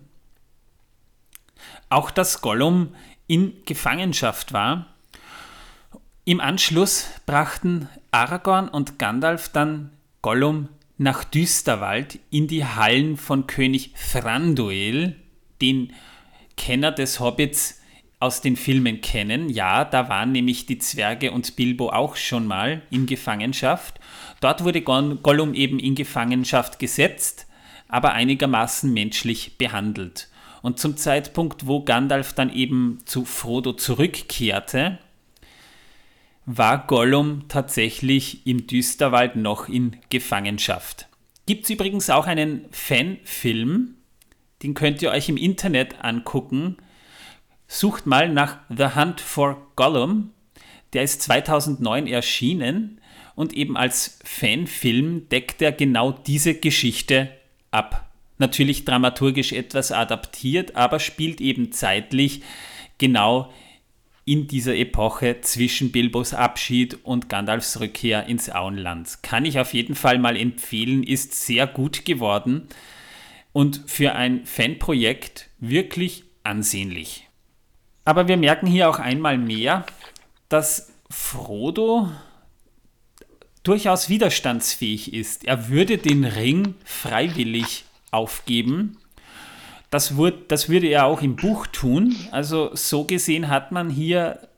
auch 1.89 2.09
dass 2.09 2.41
Gollum 2.41 2.95
in 3.27 3.53
Gefangenschaft 3.65 4.53
war. 4.53 4.87
Im 6.25 6.39
Anschluss 6.39 7.07
brachten 7.25 7.87
Aragorn 8.11 8.67
und 8.69 8.99
Gandalf 8.99 9.49
dann 9.49 9.91
Gollum 10.21 10.69
nach 10.97 11.23
Düsterwald 11.23 12.19
in 12.31 12.47
die 12.47 12.65
Hallen 12.65 13.17
von 13.17 13.47
König 13.47 13.93
Thranduil, 13.93 15.15
den 15.61 15.93
Kenner 16.57 16.91
des 16.91 17.19
Hobbits 17.19 17.81
aus 18.19 18.41
den 18.41 18.55
Filmen 18.55 19.01
kennen. 19.01 19.49
Ja, 19.49 19.85
da 19.85 20.09
waren 20.09 20.31
nämlich 20.31 20.65
die 20.65 20.79
Zwerge 20.79 21.31
und 21.31 21.55
Bilbo 21.55 21.91
auch 21.91 22.15
schon 22.15 22.47
mal 22.47 22.81
in 22.89 23.05
Gefangenschaft. 23.05 23.99
Dort 24.41 24.63
wurde 24.63 24.81
Gollum 24.81 25.53
eben 25.53 25.79
in 25.79 25.93
Gefangenschaft 25.93 26.79
gesetzt, 26.79 27.45
aber 27.87 28.13
einigermaßen 28.13 28.91
menschlich 28.91 29.57
behandelt. 29.57 30.29
Und 30.61 30.79
zum 30.79 30.97
Zeitpunkt, 30.97 31.67
wo 31.67 31.83
Gandalf 31.83 32.33
dann 32.33 32.51
eben 32.53 32.99
zu 33.05 33.25
Frodo 33.25 33.73
zurückkehrte, 33.73 34.99
war 36.45 36.87
Gollum 36.87 37.47
tatsächlich 37.49 38.47
im 38.47 38.67
Düsterwald 38.67 39.35
noch 39.35 39.67
in 39.67 39.97
Gefangenschaft. 40.09 41.07
Gibt 41.45 41.65
es 41.65 41.69
übrigens 41.69 42.09
auch 42.09 42.25
einen 42.25 42.65
Fanfilm, 42.71 43.95
den 44.63 44.73
könnt 44.73 45.01
ihr 45.01 45.11
euch 45.11 45.29
im 45.29 45.37
Internet 45.37 46.03
angucken. 46.03 46.77
Sucht 47.67 48.05
mal 48.05 48.29
nach 48.29 48.59
The 48.69 48.95
Hunt 48.95 49.21
for 49.21 49.67
Gollum. 49.75 50.31
Der 50.93 51.03
ist 51.03 51.21
2009 51.23 52.07
erschienen 52.07 53.01
und 53.35 53.53
eben 53.53 53.77
als 53.77 54.19
Fanfilm 54.23 55.29
deckt 55.29 55.61
er 55.61 55.71
genau 55.71 56.11
diese 56.11 56.55
Geschichte 56.55 57.29
ab. 57.71 58.06
Natürlich 58.37 58.85
dramaturgisch 58.85 59.53
etwas 59.53 59.91
adaptiert, 59.91 60.75
aber 60.75 60.99
spielt 60.99 61.41
eben 61.41 61.71
zeitlich 61.71 62.41
genau 62.97 63.51
in 64.25 64.47
dieser 64.47 64.75
Epoche 64.75 65.39
zwischen 65.41 65.91
Bilbos 65.91 66.33
Abschied 66.33 67.05
und 67.05 67.29
Gandalfs 67.29 67.79
Rückkehr 67.79 68.25
ins 68.25 68.49
Auenland. 68.49 69.23
Kann 69.23 69.45
ich 69.45 69.57
auf 69.57 69.73
jeden 69.73 69.95
Fall 69.95 70.19
mal 70.19 70.35
empfehlen, 70.35 71.01
ist 71.01 71.33
sehr 71.33 71.65
gut 71.65 72.03
geworden 72.03 72.67
und 73.53 73.83
für 73.87 74.15
ein 74.15 74.45
Fanprojekt 74.45 75.49
wirklich 75.59 76.25
ansehnlich. 76.43 77.27
Aber 78.03 78.27
wir 78.27 78.37
merken 78.37 78.67
hier 78.67 78.89
auch 78.89 78.99
einmal 78.99 79.37
mehr, 79.37 79.85
dass 80.49 80.93
Frodo 81.09 82.09
durchaus 83.63 84.09
widerstandsfähig 84.09 85.13
ist. 85.13 85.45
Er 85.45 85.69
würde 85.69 85.97
den 85.97 86.23
Ring 86.23 86.75
freiwillig 86.83 87.85
aufgeben. 88.17 88.97
Das, 89.89 90.17
wurde, 90.17 90.43
das 90.47 90.67
würde 90.67 90.87
er 90.87 91.05
auch 91.05 91.21
im 91.21 91.35
Buch 91.35 91.67
tun. 91.67 92.15
Also 92.31 92.75
so 92.75 93.05
gesehen 93.05 93.47
hat 93.47 93.71
man 93.71 93.89
hier 93.89 94.49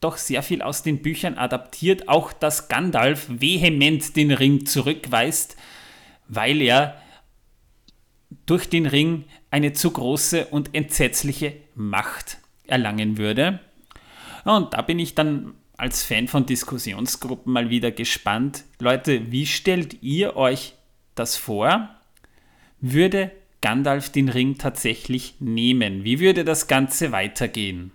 doch 0.00 0.16
sehr 0.16 0.42
viel 0.42 0.62
aus 0.62 0.82
den 0.82 1.02
Büchern 1.02 1.38
adaptiert. 1.38 2.08
Auch 2.08 2.32
dass 2.32 2.68
Gandalf 2.68 3.26
vehement 3.28 4.16
den 4.16 4.32
Ring 4.32 4.66
zurückweist, 4.66 5.56
weil 6.26 6.60
er 6.60 7.00
durch 8.46 8.68
den 8.68 8.86
Ring 8.86 9.24
eine 9.50 9.72
zu 9.72 9.90
große 9.90 10.46
und 10.46 10.74
entsetzliche 10.74 11.54
Macht 11.74 12.38
erlangen 12.66 13.18
würde. 13.18 13.60
Und 14.44 14.74
da 14.74 14.82
bin 14.82 14.98
ich 14.98 15.14
dann 15.14 15.54
als 15.76 16.02
Fan 16.02 16.28
von 16.28 16.46
Diskussionsgruppen 16.46 17.52
mal 17.52 17.70
wieder 17.70 17.90
gespannt. 17.90 18.64
Leute, 18.78 19.30
wie 19.30 19.46
stellt 19.46 20.02
ihr 20.02 20.36
euch 20.36 20.74
das 21.14 21.36
vor? 21.36 21.88
Würde 22.84 23.30
Gandalf 23.60 24.10
den 24.10 24.28
Ring 24.28 24.58
tatsächlich 24.58 25.36
nehmen? 25.38 26.02
Wie 26.02 26.18
würde 26.18 26.44
das 26.44 26.66
Ganze 26.66 27.12
weitergehen? 27.12 27.92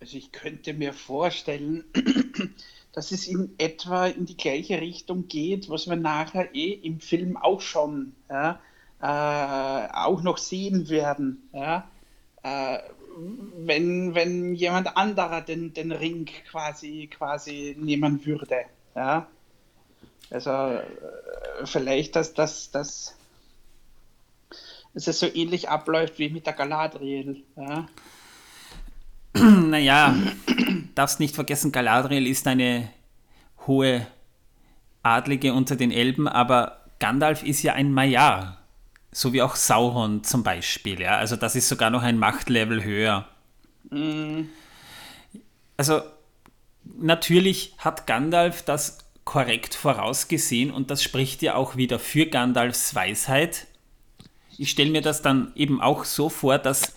Also 0.00 0.18
ich 0.18 0.32
könnte 0.32 0.74
mir 0.74 0.92
vorstellen, 0.92 1.84
dass 2.92 3.12
es 3.12 3.28
in 3.28 3.54
etwa 3.58 4.06
in 4.08 4.26
die 4.26 4.36
gleiche 4.36 4.80
Richtung 4.80 5.28
geht, 5.28 5.70
was 5.70 5.86
wir 5.86 5.94
nachher 5.94 6.52
eh 6.52 6.72
im 6.72 6.98
Film 6.98 7.36
auch 7.36 7.60
schon 7.60 8.12
ja, 8.28 8.58
äh, 9.00 9.88
auch 9.92 10.24
noch 10.24 10.38
sehen 10.38 10.88
werden. 10.88 11.48
Ja, 11.52 11.88
äh, 12.42 12.78
wenn, 13.56 14.16
wenn 14.16 14.56
jemand 14.56 14.96
anderer 14.96 15.42
den, 15.42 15.72
den 15.72 15.92
Ring 15.92 16.28
quasi, 16.50 17.06
quasi 17.06 17.76
nehmen 17.78 18.26
würde. 18.26 18.64
Ja. 18.96 19.28
Also 20.30 20.50
äh, 20.50 20.82
vielleicht, 21.64 22.16
dass, 22.16 22.34
dass, 22.34 22.70
dass, 22.70 23.14
dass 24.94 25.06
es 25.06 25.18
so 25.20 25.26
ähnlich 25.26 25.68
abläuft 25.68 26.18
wie 26.18 26.28
mit 26.28 26.46
der 26.46 26.54
Galadriel. 26.54 27.42
Ja. 27.56 27.86
Naja, 29.38 30.14
darfst 30.94 31.20
nicht 31.20 31.34
vergessen, 31.34 31.70
Galadriel 31.70 32.26
ist 32.26 32.46
eine 32.46 32.88
hohe 33.66 34.06
Adlige 35.02 35.52
unter 35.52 35.76
den 35.76 35.90
Elben, 35.92 36.26
aber 36.26 36.80
Gandalf 36.98 37.42
ist 37.42 37.62
ja 37.62 37.74
ein 37.74 37.92
Majar. 37.92 38.58
So 39.12 39.32
wie 39.32 39.42
auch 39.42 39.56
Sauron 39.56 40.24
zum 40.24 40.42
Beispiel. 40.42 41.00
Ja? 41.00 41.18
Also 41.18 41.36
das 41.36 41.54
ist 41.54 41.68
sogar 41.68 41.90
noch 41.90 42.02
ein 42.02 42.18
Machtlevel 42.18 42.82
höher. 42.82 43.26
Mm. 43.90 44.44
Also 45.76 46.00
natürlich 46.98 47.74
hat 47.78 48.06
Gandalf 48.06 48.62
das 48.62 49.05
korrekt 49.26 49.74
vorausgesehen 49.74 50.70
und 50.70 50.90
das 50.90 51.02
spricht 51.02 51.42
ja 51.42 51.56
auch 51.56 51.76
wieder 51.76 51.98
für 51.98 52.26
Gandalfs 52.26 52.94
Weisheit. 52.94 53.66
Ich 54.56 54.70
stelle 54.70 54.90
mir 54.90 55.02
das 55.02 55.20
dann 55.20 55.52
eben 55.56 55.82
auch 55.82 56.04
so 56.04 56.30
vor, 56.30 56.58
dass 56.58 56.94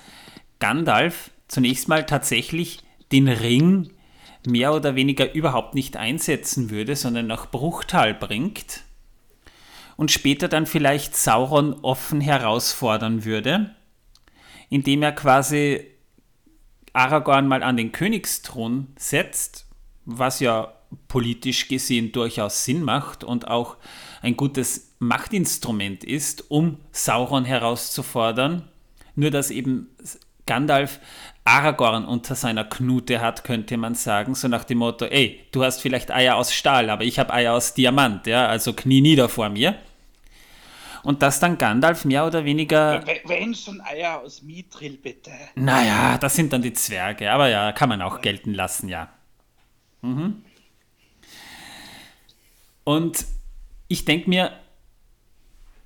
Gandalf 0.60 1.32
zunächst 1.50 1.90
mal 1.90 2.06
tatsächlich 2.06 2.80
den 3.12 3.28
Ring 3.28 3.90
mehr 4.48 4.74
oder 4.74 4.96
weniger 4.96 5.34
überhaupt 5.34 5.74
nicht 5.74 5.98
einsetzen 5.98 6.70
würde, 6.70 6.96
sondern 6.96 7.28
nach 7.28 7.50
Bruchtal 7.50 8.14
bringt 8.14 8.84
und 9.98 10.12
später 10.12 10.48
dann 10.48 10.68
vielleicht 10.68 11.18
Sauron 11.18 11.80
offen 11.82 12.22
herausfordern 12.22 13.26
würde, 13.26 13.76
indem 14.70 15.02
er 15.02 15.14
quasi 15.14 15.88
Aragorn 16.94 17.48
mal 17.48 17.64
an 17.64 17.76
den 17.76 17.92
Königsthron 17.92 18.88
setzt, 18.98 19.66
was 20.06 20.40
ja 20.40 20.76
politisch 21.08 21.68
gesehen 21.68 22.12
durchaus 22.12 22.66
Sinn 22.66 22.84
macht 22.84 23.24
und 23.24 23.48
auch 23.48 23.78
ein 24.22 24.36
gutes 24.36 24.96
Machtinstrument 25.00 26.04
ist, 26.04 26.50
um 26.52 26.78
Sauron 26.92 27.46
herauszufordern. 27.46 28.68
Nur 29.16 29.32
dass 29.32 29.52
eben 29.52 29.90
Gandalf 30.46 31.00
Aragorn 31.46 32.06
unter 32.06 32.36
seiner 32.36 32.64
Knute 32.64 33.22
hat, 33.22 33.44
könnte 33.44 33.78
man 33.78 33.96
sagen, 33.96 34.36
so 34.36 34.48
nach 34.48 34.64
dem 34.64 34.80
Motto, 34.80 35.06
ey, 35.06 35.40
du 35.52 35.64
hast 35.64 35.82
vielleicht 35.82 36.12
Eier 36.12 36.36
aus 36.36 36.54
Stahl, 36.54 36.90
aber 36.90 37.04
ich 37.04 37.20
habe 37.20 37.34
Eier 37.34 37.54
aus 37.54 37.74
Diamant, 37.74 38.28
ja, 38.28 38.48
also 38.48 38.74
knie 38.74 39.02
nieder 39.02 39.30
vor 39.30 39.50
mir 39.50 39.80
und 41.04 41.22
dass 41.22 41.40
dann 41.40 41.58
Gandalf 41.58 42.06
mehr 42.06 42.26
oder 42.26 42.46
weniger. 42.46 43.04
Wenn 43.26 43.54
schon 43.56 43.82
Eier 43.82 44.22
aus 44.22 44.42
Mithril, 44.42 44.98
bitte. 44.98 45.32
Naja, 45.56 46.18
das 46.18 46.36
sind 46.36 46.54
dann 46.54 46.62
die 46.62 46.74
Zwerge, 46.74 47.32
aber 47.32 47.50
ja, 47.50 47.72
kann 47.72 47.90
man 47.90 48.02
auch 48.02 48.22
gelten 48.22 48.54
lassen, 48.54 48.90
ja. 48.90 49.10
Mhm. 50.02 50.44
Und 52.84 53.26
ich 53.88 54.06
denke 54.06 54.30
mir, 54.30 54.52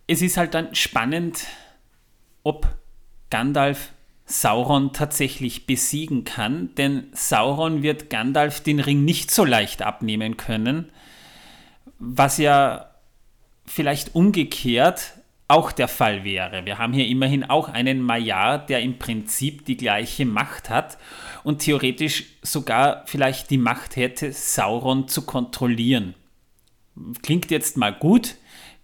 es 0.07 0.21
ist 0.21 0.37
halt 0.37 0.53
dann 0.53 0.75
spannend, 0.75 1.45
ob 2.43 2.67
Gandalf 3.29 3.93
Sauron 4.25 4.93
tatsächlich 4.93 5.65
besiegen 5.65 6.23
kann, 6.23 6.73
denn 6.75 7.07
Sauron 7.13 7.83
wird 7.83 8.09
Gandalf 8.09 8.61
den 8.61 8.79
Ring 8.79 9.03
nicht 9.03 9.31
so 9.31 9.43
leicht 9.43 9.81
abnehmen 9.81 10.37
können, 10.37 10.91
was 11.99 12.37
ja 12.37 12.89
vielleicht 13.65 14.15
umgekehrt 14.15 15.13
auch 15.47 15.71
der 15.71 15.87
Fall 15.87 16.23
wäre. 16.23 16.65
Wir 16.65 16.77
haben 16.77 16.93
hier 16.93 17.07
immerhin 17.07 17.43
auch 17.43 17.69
einen 17.69 18.01
Maillard, 18.01 18.69
der 18.69 18.81
im 18.81 18.97
Prinzip 18.97 19.65
die 19.65 19.77
gleiche 19.77 20.25
Macht 20.25 20.69
hat 20.69 20.97
und 21.43 21.59
theoretisch 21.59 22.25
sogar 22.41 23.03
vielleicht 23.05 23.49
die 23.49 23.57
Macht 23.57 23.95
hätte, 23.95 24.31
Sauron 24.31 25.07
zu 25.07 25.25
kontrollieren. 25.25 26.15
Klingt 27.21 27.49
jetzt 27.51 27.77
mal 27.77 27.93
gut, 27.93 28.35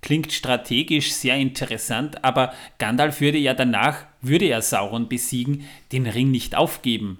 klingt 0.01 0.31
strategisch 0.31 1.11
sehr 1.11 1.35
interessant, 1.35 2.23
aber 2.23 2.53
Gandalf 2.77 3.21
würde 3.21 3.37
ja 3.37 3.53
danach, 3.53 4.05
würde 4.21 4.45
er 4.45 4.61
Sauron 4.61 5.09
besiegen, 5.09 5.65
den 5.91 6.07
Ring 6.07 6.31
nicht 6.31 6.55
aufgeben. 6.55 7.19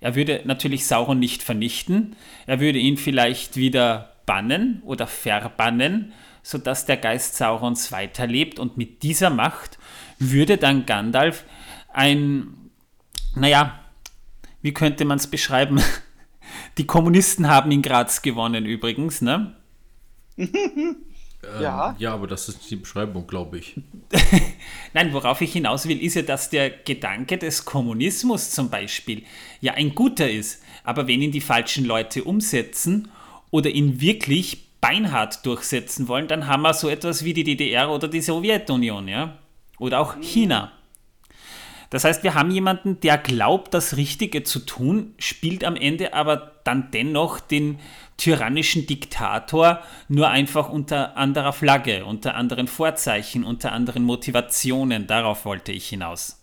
Er 0.00 0.14
würde 0.16 0.42
natürlich 0.44 0.86
Sauron 0.86 1.18
nicht 1.18 1.42
vernichten, 1.42 2.16
er 2.46 2.60
würde 2.60 2.78
ihn 2.78 2.96
vielleicht 2.96 3.56
wieder 3.56 4.14
bannen 4.26 4.82
oder 4.84 5.06
verbannen, 5.06 6.12
sodass 6.42 6.86
der 6.86 6.98
Geist 6.98 7.36
Saurons 7.36 7.90
weiterlebt 7.90 8.58
und 8.58 8.76
mit 8.76 9.02
dieser 9.02 9.30
Macht 9.30 9.78
würde 10.18 10.58
dann 10.58 10.86
Gandalf 10.86 11.44
ein, 11.92 12.70
naja, 13.34 13.80
wie 14.60 14.74
könnte 14.74 15.04
man 15.04 15.18
es 15.18 15.26
beschreiben? 15.26 15.80
Die 16.78 16.86
Kommunisten 16.86 17.48
haben 17.48 17.70
in 17.70 17.82
Graz 17.82 18.22
gewonnen 18.22 18.66
übrigens, 18.66 19.22
ne? 19.22 19.56
ja. 21.60 21.90
Ähm, 21.90 21.96
ja, 21.98 22.14
aber 22.14 22.26
das 22.26 22.48
ist 22.48 22.70
die 22.70 22.76
Beschreibung, 22.76 23.26
glaube 23.26 23.58
ich. 23.58 23.80
Nein, 24.94 25.12
worauf 25.12 25.40
ich 25.40 25.52
hinaus 25.52 25.86
will, 25.88 26.02
ist 26.02 26.14
ja, 26.14 26.22
dass 26.22 26.50
der 26.50 26.70
Gedanke 26.70 27.38
des 27.38 27.64
Kommunismus 27.64 28.50
zum 28.50 28.70
Beispiel 28.70 29.24
ja 29.60 29.74
ein 29.74 29.94
guter 29.94 30.30
ist. 30.30 30.62
Aber 30.84 31.06
wenn 31.06 31.22
ihn 31.22 31.32
die 31.32 31.40
falschen 31.40 31.84
Leute 31.84 32.24
umsetzen 32.24 33.10
oder 33.50 33.70
ihn 33.70 34.00
wirklich 34.00 34.64
beinhart 34.80 35.44
durchsetzen 35.46 36.08
wollen, 36.08 36.28
dann 36.28 36.46
haben 36.46 36.62
wir 36.62 36.74
so 36.74 36.88
etwas 36.88 37.24
wie 37.24 37.32
die 37.32 37.44
DDR 37.44 37.90
oder 37.90 38.08
die 38.08 38.20
Sowjetunion, 38.20 39.08
ja? 39.08 39.38
Oder 39.78 40.00
auch 40.00 40.20
China. 40.20 40.72
Das 41.94 42.02
heißt, 42.02 42.24
wir 42.24 42.34
haben 42.34 42.50
jemanden, 42.50 42.98
der 42.98 43.16
glaubt, 43.18 43.72
das 43.72 43.96
Richtige 43.96 44.42
zu 44.42 44.58
tun, 44.58 45.14
spielt 45.16 45.62
am 45.62 45.76
Ende 45.76 46.12
aber 46.12 46.50
dann 46.64 46.90
dennoch 46.90 47.38
den 47.38 47.78
tyrannischen 48.16 48.88
Diktator 48.88 49.80
nur 50.08 50.28
einfach 50.28 50.70
unter 50.70 51.16
anderer 51.16 51.52
Flagge, 51.52 52.04
unter 52.04 52.34
anderen 52.34 52.66
Vorzeichen, 52.66 53.44
unter 53.44 53.70
anderen 53.70 54.02
Motivationen. 54.02 55.06
Darauf 55.06 55.44
wollte 55.44 55.70
ich 55.70 55.88
hinaus. 55.88 56.40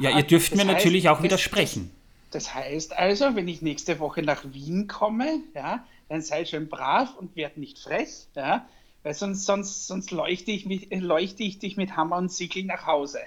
Ja, 0.00 0.10
ihr 0.10 0.24
dürft 0.24 0.50
das 0.50 0.56
mir 0.56 0.64
heißt, 0.64 0.78
natürlich 0.78 1.08
auch 1.08 1.22
widersprechen. 1.22 1.92
Das, 2.32 2.52
heißt 2.52 2.98
also, 2.98 3.36
wenn 3.36 3.46
ich 3.46 3.62
nächste 3.62 4.00
Woche 4.00 4.22
nach 4.22 4.42
Wien 4.52 4.88
komme, 4.88 5.38
ja, 5.54 5.84
dann 6.08 6.20
sei 6.20 6.44
schön 6.44 6.68
brav 6.68 7.14
und 7.16 7.36
werd 7.36 7.58
nicht 7.58 7.78
frech, 7.78 8.26
ja, 8.34 8.66
weil 9.04 9.14
sonst, 9.14 9.46
sonst, 9.46 9.86
sonst 9.86 10.10
leuchte, 10.10 10.50
ich 10.50 10.66
mich, 10.66 10.88
leuchte 10.90 11.44
ich 11.44 11.60
dich 11.60 11.76
mit 11.76 11.96
Hammer 11.96 12.16
und 12.16 12.32
Sichel 12.32 12.64
nach 12.64 12.86
Hause. 12.86 13.20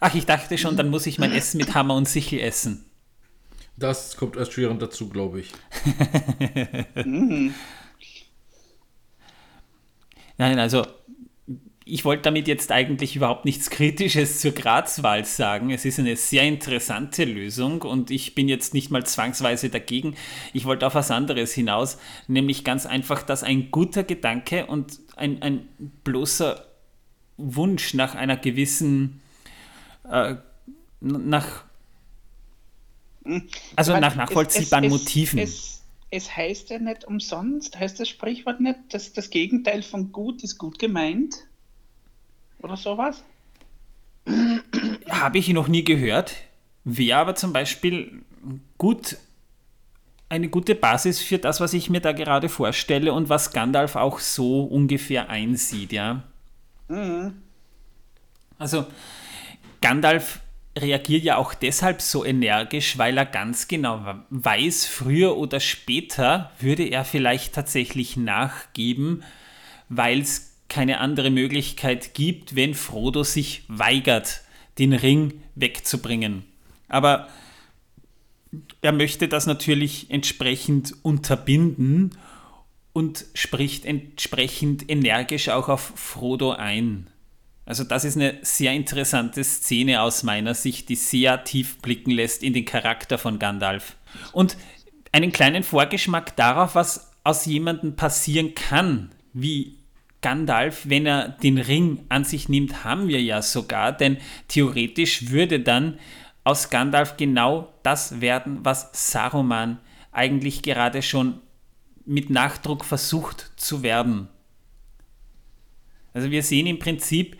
Ach, 0.00 0.14
ich 0.14 0.26
dachte 0.26 0.58
schon, 0.58 0.76
dann 0.76 0.90
muss 0.90 1.06
ich 1.06 1.18
mein 1.18 1.32
Essen 1.32 1.58
mit 1.58 1.74
Hammer 1.74 1.94
und 1.94 2.08
Sichel 2.08 2.40
essen. 2.40 2.84
Das 3.76 4.16
kommt 4.16 4.36
erst 4.36 4.52
schwer 4.52 4.72
dazu, 4.74 5.08
glaube 5.08 5.40
ich. 5.40 5.52
Nein, 10.36 10.58
also 10.58 10.86
ich 11.88 12.04
wollte 12.04 12.22
damit 12.22 12.48
jetzt 12.48 12.70
eigentlich 12.70 13.16
überhaupt 13.16 13.44
nichts 13.44 13.70
Kritisches 13.70 14.40
zur 14.40 14.52
Grazwahl 14.52 15.24
sagen. 15.24 15.70
Es 15.70 15.84
ist 15.84 15.98
eine 15.98 16.16
sehr 16.16 16.42
interessante 16.42 17.24
Lösung 17.24 17.82
und 17.82 18.10
ich 18.10 18.34
bin 18.34 18.48
jetzt 18.48 18.74
nicht 18.74 18.90
mal 18.90 19.04
zwangsweise 19.06 19.70
dagegen. 19.70 20.14
Ich 20.52 20.66
wollte 20.66 20.86
auf 20.86 20.94
was 20.94 21.10
anderes 21.10 21.52
hinaus, 21.54 21.98
nämlich 22.26 22.62
ganz 22.62 22.84
einfach, 22.84 23.22
dass 23.22 23.42
ein 23.42 23.70
guter 23.70 24.04
Gedanke 24.04 24.66
und 24.66 24.98
ein, 25.16 25.42
ein 25.42 25.68
bloßer 26.04 26.66
Wunsch 27.38 27.94
nach 27.94 28.14
einer 28.14 28.36
gewissen, 28.36 29.22
äh, 30.10 30.36
nach 31.00 31.64
also 33.76 33.92
meine, 33.92 34.06
nach 34.06 34.16
nachvollziehbaren 34.16 34.84
es, 34.84 34.92
es, 34.92 35.00
Motiven. 35.00 35.38
Es, 35.38 35.82
es, 36.10 36.36
heißt 36.36 36.70
ja 36.70 36.78
nicht 36.78 37.04
umsonst, 37.04 37.78
heißt 37.78 38.00
das 38.00 38.08
Sprichwort 38.08 38.60
nicht, 38.60 38.78
dass 38.90 39.12
das 39.12 39.30
Gegenteil 39.30 39.82
von 39.82 40.12
gut 40.12 40.42
ist 40.42 40.58
gut 40.58 40.78
gemeint? 40.78 41.46
Oder 42.60 42.76
sowas? 42.76 43.22
Habe 45.08 45.38
ich 45.38 45.48
noch 45.48 45.68
nie 45.68 45.84
gehört. 45.84 46.34
Wäre 46.84 47.18
aber 47.18 47.34
zum 47.34 47.52
Beispiel 47.52 48.22
gut 48.78 49.16
eine 50.30 50.48
gute 50.48 50.74
Basis 50.74 51.20
für 51.20 51.38
das, 51.38 51.60
was 51.60 51.72
ich 51.72 51.88
mir 51.88 52.00
da 52.00 52.12
gerade 52.12 52.48
vorstelle 52.48 53.12
und 53.12 53.28
was 53.28 53.52
Gandalf 53.52 53.96
auch 53.96 54.18
so 54.18 54.64
ungefähr 54.64 55.30
einsieht, 55.30 55.92
ja. 55.92 56.22
Mhm. 56.88 57.42
Also 58.58 58.86
Gandalf 59.80 60.40
reagiert 60.76 61.24
ja 61.24 61.36
auch 61.36 61.54
deshalb 61.54 62.00
so 62.00 62.24
energisch, 62.24 62.98
weil 62.98 63.16
er 63.18 63.26
ganz 63.26 63.68
genau 63.68 64.22
weiß, 64.30 64.86
früher 64.86 65.36
oder 65.36 65.60
später 65.60 66.52
würde 66.60 66.84
er 66.84 67.04
vielleicht 67.04 67.54
tatsächlich 67.54 68.16
nachgeben, 68.16 69.24
weil 69.88 70.20
es 70.20 70.56
keine 70.68 71.00
andere 71.00 71.30
Möglichkeit 71.30 72.14
gibt, 72.14 72.54
wenn 72.54 72.74
Frodo 72.74 73.22
sich 73.22 73.64
weigert, 73.68 74.42
den 74.78 74.92
Ring 74.92 75.42
wegzubringen. 75.54 76.44
Aber 76.88 77.28
er 78.80 78.92
möchte 78.92 79.28
das 79.28 79.46
natürlich 79.46 80.10
entsprechend 80.10 80.94
unterbinden 81.02 82.16
und 82.92 83.26
spricht 83.34 83.84
entsprechend 83.84 84.88
energisch 84.90 85.48
auch 85.48 85.68
auf 85.68 85.92
Frodo 85.94 86.52
ein. 86.52 87.08
Also 87.68 87.84
das 87.84 88.04
ist 88.04 88.16
eine 88.16 88.38
sehr 88.40 88.72
interessante 88.72 89.44
Szene 89.44 90.00
aus 90.00 90.22
meiner 90.22 90.54
Sicht, 90.54 90.88
die 90.88 90.94
sehr 90.94 91.44
tief 91.44 91.76
blicken 91.82 92.10
lässt 92.10 92.42
in 92.42 92.54
den 92.54 92.64
Charakter 92.64 93.18
von 93.18 93.38
Gandalf. 93.38 93.96
Und 94.32 94.56
einen 95.12 95.32
kleinen 95.32 95.62
Vorgeschmack 95.62 96.34
darauf, 96.34 96.74
was 96.74 97.12
aus 97.24 97.44
jemandem 97.44 97.94
passieren 97.94 98.54
kann, 98.54 99.10
wie 99.34 99.80
Gandalf, 100.22 100.84
wenn 100.84 101.04
er 101.04 101.28
den 101.28 101.58
Ring 101.58 102.06
an 102.08 102.24
sich 102.24 102.48
nimmt, 102.48 102.84
haben 102.84 103.06
wir 103.06 103.20
ja 103.20 103.42
sogar, 103.42 103.92
denn 103.92 104.16
theoretisch 104.48 105.28
würde 105.28 105.60
dann 105.60 105.98
aus 106.44 106.70
Gandalf 106.70 107.18
genau 107.18 107.70
das 107.82 108.22
werden, 108.22 108.60
was 108.62 108.88
Saruman 108.94 109.78
eigentlich 110.10 110.62
gerade 110.62 111.02
schon 111.02 111.42
mit 112.06 112.30
Nachdruck 112.30 112.86
versucht 112.86 113.50
zu 113.56 113.82
werden. 113.82 114.28
Also 116.18 116.30
wir 116.32 116.42
sehen 116.42 116.66
im 116.66 116.78
Prinzip 116.78 117.36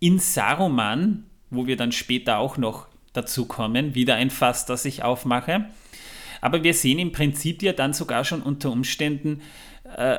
in 0.00 0.18
Saruman, 0.18 1.24
wo 1.50 1.66
wir 1.66 1.76
dann 1.76 1.92
später 1.92 2.38
auch 2.38 2.56
noch 2.56 2.86
dazu 3.12 3.46
kommen, 3.46 3.94
wieder 3.94 4.14
ein 4.14 4.30
Fass, 4.30 4.66
das 4.66 4.84
ich 4.84 5.02
aufmache. 5.02 5.66
Aber 6.40 6.62
wir 6.62 6.74
sehen 6.74 6.98
im 6.98 7.12
Prinzip 7.12 7.62
ja 7.62 7.72
dann 7.72 7.92
sogar 7.92 8.24
schon 8.24 8.42
unter 8.42 8.70
Umständen, 8.70 9.42
äh, 9.96 10.18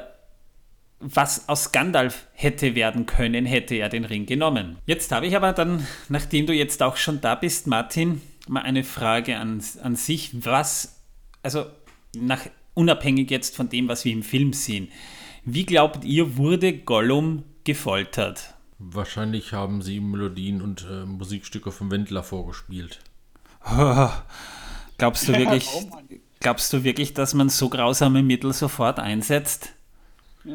was 0.99 1.47
aus 1.47 1.71
Gandalf 1.71 2.27
hätte 2.33 2.75
werden 2.75 3.05
können, 3.05 3.45
hätte 3.45 3.75
er 3.75 3.87
den 3.87 4.03
Ring 4.03 4.25
genommen. 4.25 4.77
Jetzt 4.85 5.11
habe 5.13 5.27
ich 5.27 5.35
aber 5.35 5.53
dann, 5.53 5.87
nachdem 6.09 6.45
du 6.45 6.53
jetzt 6.53 6.83
auch 6.83 6.97
schon 6.97 7.21
da 7.21 7.35
bist, 7.35 7.67
Martin, 7.67 8.21
mal 8.49 8.63
eine 8.63 8.83
Frage 8.83 9.37
an, 9.37 9.63
an 9.81 9.95
sich. 9.95 10.31
Was, 10.45 11.01
also 11.41 11.65
nach, 12.15 12.41
unabhängig 12.73 13.31
jetzt 13.31 13.55
von 13.55 13.69
dem, 13.69 13.87
was 13.87 14.03
wir 14.03 14.11
im 14.11 14.23
Film 14.23 14.51
sehen, 14.51 14.89
wie 15.45 15.65
glaubt 15.65 16.03
ihr, 16.03 16.35
wurde 16.35 16.73
Gollum 16.73 17.43
gefoltert? 17.63 18.55
Wahrscheinlich 18.81 19.51
haben 19.51 19.81
sie 19.81 19.99
Melodien 19.99 20.61
und 20.61 20.87
äh, 20.89 21.05
Musikstücke 21.05 21.69
vom 21.71 21.91
Wendler 21.91 22.23
vorgespielt. 22.23 22.99
glaubst 24.97 25.27
du 25.27 25.33
wirklich, 25.33 25.69
glaubst 26.39 26.71
du 26.71 26.85
wirklich, 26.85 27.13
dass 27.13 27.33
man 27.33 27.49
so 27.49 27.67
grausame 27.67 28.23
Mittel 28.23 28.53
sofort 28.53 28.99
einsetzt? 28.99 29.73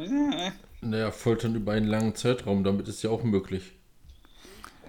Naja, 0.80 1.10
Foltern 1.12 1.54
über 1.54 1.72
einen 1.72 1.87
langen 1.87 2.14
Zeitraum, 2.14 2.62
damit 2.62 2.88
ist 2.88 3.02
ja 3.02 3.08
auch 3.08 3.22
möglich. 3.22 3.72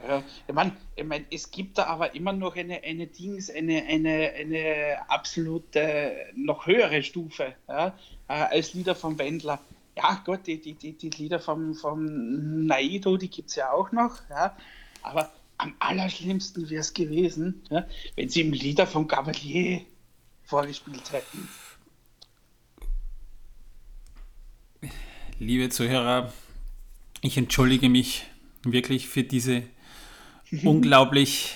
Ja, 0.05 0.21
ich 0.45 0.53
meine, 0.53 0.73
ich 0.97 1.05
mein, 1.05 1.25
es 1.31 1.49
gibt 1.49 1.77
da 1.77 1.85
aber 1.85 2.13
immer 2.15 2.33
noch 2.33 2.57
eine, 2.57 2.83
eine 2.83 3.07
Dings, 3.07 3.49
eine, 3.49 3.81
eine, 3.87 4.33
eine 4.37 5.09
absolute, 5.09 6.11
noch 6.35 6.67
höhere 6.67 7.01
Stufe 7.01 7.55
ja, 7.69 7.97
äh, 8.27 8.33
als 8.33 8.73
Lieder 8.73 8.93
vom 8.93 9.17
Wendler 9.17 9.61
ja 9.95 10.21
Gott, 10.25 10.47
die, 10.47 10.59
die, 10.59 10.73
die, 10.73 10.93
die 10.93 11.09
Lieder 11.09 11.39
vom, 11.39 11.73
vom 11.73 12.65
Naido, 12.65 13.17
die 13.17 13.29
gibt 13.29 13.49
es 13.49 13.55
ja 13.55 13.71
auch 13.71 13.91
noch, 13.91 14.21
ja, 14.29 14.55
aber 15.01 15.31
am 15.57 15.73
allerschlimmsten 15.79 16.69
wäre 16.69 16.81
es 16.81 16.93
gewesen, 16.93 17.61
ja, 17.69 17.87
wenn 18.15 18.29
sie 18.29 18.41
ihm 18.41 18.51
Lieder 18.51 18.87
vom 18.87 19.07
Gabalier 19.07 19.81
vorgespielt 20.43 21.11
hätten. 21.11 21.47
Liebe 25.39 25.69
Zuhörer, 25.69 26.31
ich 27.21 27.37
entschuldige 27.37 27.89
mich 27.89 28.25
wirklich 28.63 29.07
für 29.07 29.23
diese 29.23 29.63
unglaublich 30.63 31.55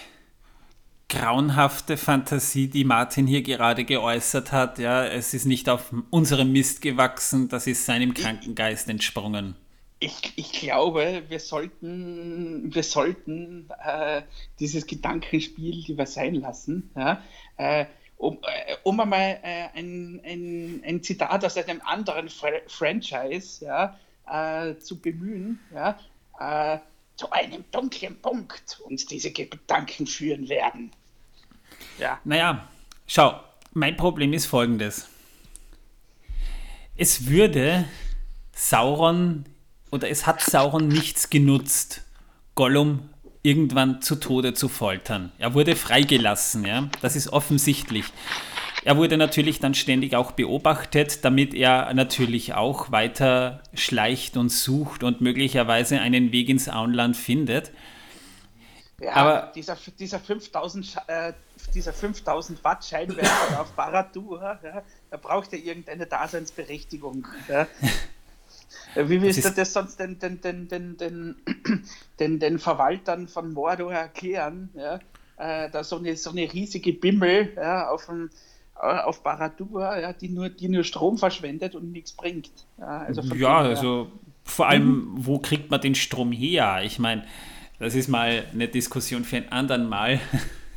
grauenhafte 1.10 1.98
Fantasie, 1.98 2.68
die 2.68 2.84
Martin 2.86 3.28
hier 3.28 3.42
gerade 3.42 3.84
geäußert 3.84 4.52
hat. 4.52 4.80
Ja, 4.80 5.06
es 5.06 5.34
ist 5.34 5.46
nicht 5.46 5.68
auf 5.68 5.94
unserem 6.12 6.52
Mist 6.52 6.82
gewachsen, 6.82 7.50
das 7.50 7.68
ist 7.68 7.86
seinem 7.86 8.14
Krankengeist 8.14 8.88
entsprungen. 8.90 9.56
ich, 10.00 10.34
ich 10.38 10.52
glaube, 10.54 11.24
wir 11.28 11.40
sollten, 11.40 12.74
wir 12.74 12.84
sollten 12.84 13.70
äh, 13.84 14.22
dieses 14.60 14.88
Gedankenspiel 14.88 15.76
lieber 15.88 16.06
sein 16.06 16.36
lassen. 16.36 16.90
Ja? 16.96 17.22
Äh, 17.58 17.86
um, 18.18 18.38
äh, 18.44 18.76
um 18.84 19.00
einmal 19.00 19.40
äh, 19.44 19.68
ein, 19.76 20.22
ein, 20.24 20.84
ein 20.86 21.04
Zitat 21.04 21.44
aus 21.44 21.58
einem 21.58 21.82
anderen 21.86 22.30
Fra 22.30 22.50
Franchise 22.68 23.66
ja, 23.66 24.00
äh, 24.28 24.78
zu 24.78 25.00
bemühen, 25.00 25.60
ja, 25.74 26.00
äh, 26.40 26.80
zu 27.16 27.32
einem 27.32 27.66
dunklen 27.72 28.22
Punkt 28.22 28.80
uns 28.86 29.06
diese 29.06 29.32
Gedanken 29.32 30.08
führen 30.08 30.48
werden. 30.48 30.92
Ja. 32.00 32.20
Naja, 32.24 32.68
schau, 33.08 33.40
mein 33.74 33.98
Problem 33.98 34.34
ist 34.34 34.46
folgendes. 34.46 35.08
Es 36.96 37.28
würde 37.28 37.86
Sauron 38.54 39.46
oder 39.92 40.10
es 40.10 40.28
hat 40.28 40.42
Sauron 40.42 40.88
nichts 40.88 41.30
genutzt, 41.30 42.04
Gollum 42.56 43.10
irgendwann 43.42 44.02
zu 44.02 44.16
Tode 44.16 44.54
zu 44.54 44.68
foltern. 44.68 45.32
Er 45.38 45.54
wurde 45.54 45.76
freigelassen, 45.76 46.66
ja, 46.66 46.90
das 47.02 47.16
ist 47.16 47.32
offensichtlich. 47.32 48.06
Er 48.84 48.98
wurde 48.98 49.18
natürlich 49.18 49.60
dann 49.60 49.74
ständig 49.74 50.16
auch 50.16 50.32
beobachtet, 50.32 51.26
damit 51.26 51.54
er 51.54 51.94
natürlich 51.94 52.54
auch 52.54 52.92
weiter 52.92 53.62
schleicht 53.74 54.38
und 54.38 54.50
sucht 54.50 55.04
und 55.04 55.22
möglicherweise 55.22 56.00
einen 56.00 56.32
Weg 56.32 56.50
ins 56.50 56.70
Auenland 56.70 57.18
findet. 57.18 57.72
Ja, 59.02 59.14
aber 59.14 59.52
dieser, 59.56 59.78
dieser 59.98 60.20
5000 60.20 60.98
äh, 61.08 61.34
dieser 61.74 61.94
5000 61.94 62.64
Watt 62.64 62.86
Scheinwerfer 62.86 63.62
auf 63.62 63.72
Baradur, 63.72 64.60
ja, 64.64 64.84
da 65.10 65.18
braucht 65.18 65.54
er 65.54 65.60
irgendeine 65.60 66.06
Daseinsberechtigung. 66.06 67.28
Ja. 67.48 67.68
Wie 68.96 69.22
willst 69.22 69.46
du 69.46 69.52
das 69.52 69.74
sonst 69.74 70.00
den, 70.00 70.20
den, 70.20 70.42
den, 70.42 70.68
den, 70.68 70.98
den, 70.98 71.36
den, 72.20 72.40
den 72.40 72.60
Verwaltern 72.60 73.28
von 73.28 73.54
Mordor 73.54 73.94
erklären? 73.94 74.70
Ja? 74.74 75.00
Äh, 75.38 75.70
da 75.70 75.84
so 75.84 75.98
eine, 75.98 76.16
so 76.18 76.32
eine 76.32 76.52
riesige 76.52 76.94
Bimmel 76.94 77.54
ja, 77.56 77.90
auf, 77.90 78.08
dem, 78.08 78.30
äh, 78.76 78.80
auf 78.80 79.22
Baradur, 79.24 79.98
ja, 79.98 80.14
die, 80.14 80.30
nur, 80.30 80.50
die 80.50 80.70
nur 80.70 80.84
Strom 80.84 81.18
verschwendet 81.18 81.76
und 81.76 81.92
nichts 81.92 82.14
bringt. 82.14 82.52
Ja, 82.80 83.00
also, 83.00 83.22
ja, 83.36 83.58
also 83.60 84.12
vor 84.44 84.68
allem, 84.68 84.88
mhm. 84.88 85.26
wo 85.26 85.40
kriegt 85.40 85.70
man 85.70 85.82
den 85.82 85.96
Strom 85.96 86.32
her? 86.32 86.82
Ich 86.84 87.00
meine, 87.00 87.24
das 87.80 87.96
ist 87.96 88.08
mal 88.08 88.46
eine 88.52 88.68
Diskussion 88.68 89.24
für 89.24 89.38
ein 89.38 89.52
anderen 89.52 89.88
Mal. 89.88 90.20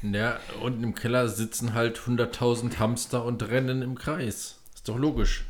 Ja, 0.05 0.41
und 0.61 0.83
im 0.83 0.97
Keller 0.97 1.29
sitzen 1.29 1.75
halt 1.75 1.97
100.000 1.97 2.81
Hamster 2.81 3.25
und 3.25 3.41
rennen 3.49 3.83
im 3.83 3.97
Kreis. 3.97 4.59
Ist 4.75 4.89
doch 4.89 4.99
logisch. 4.99 5.45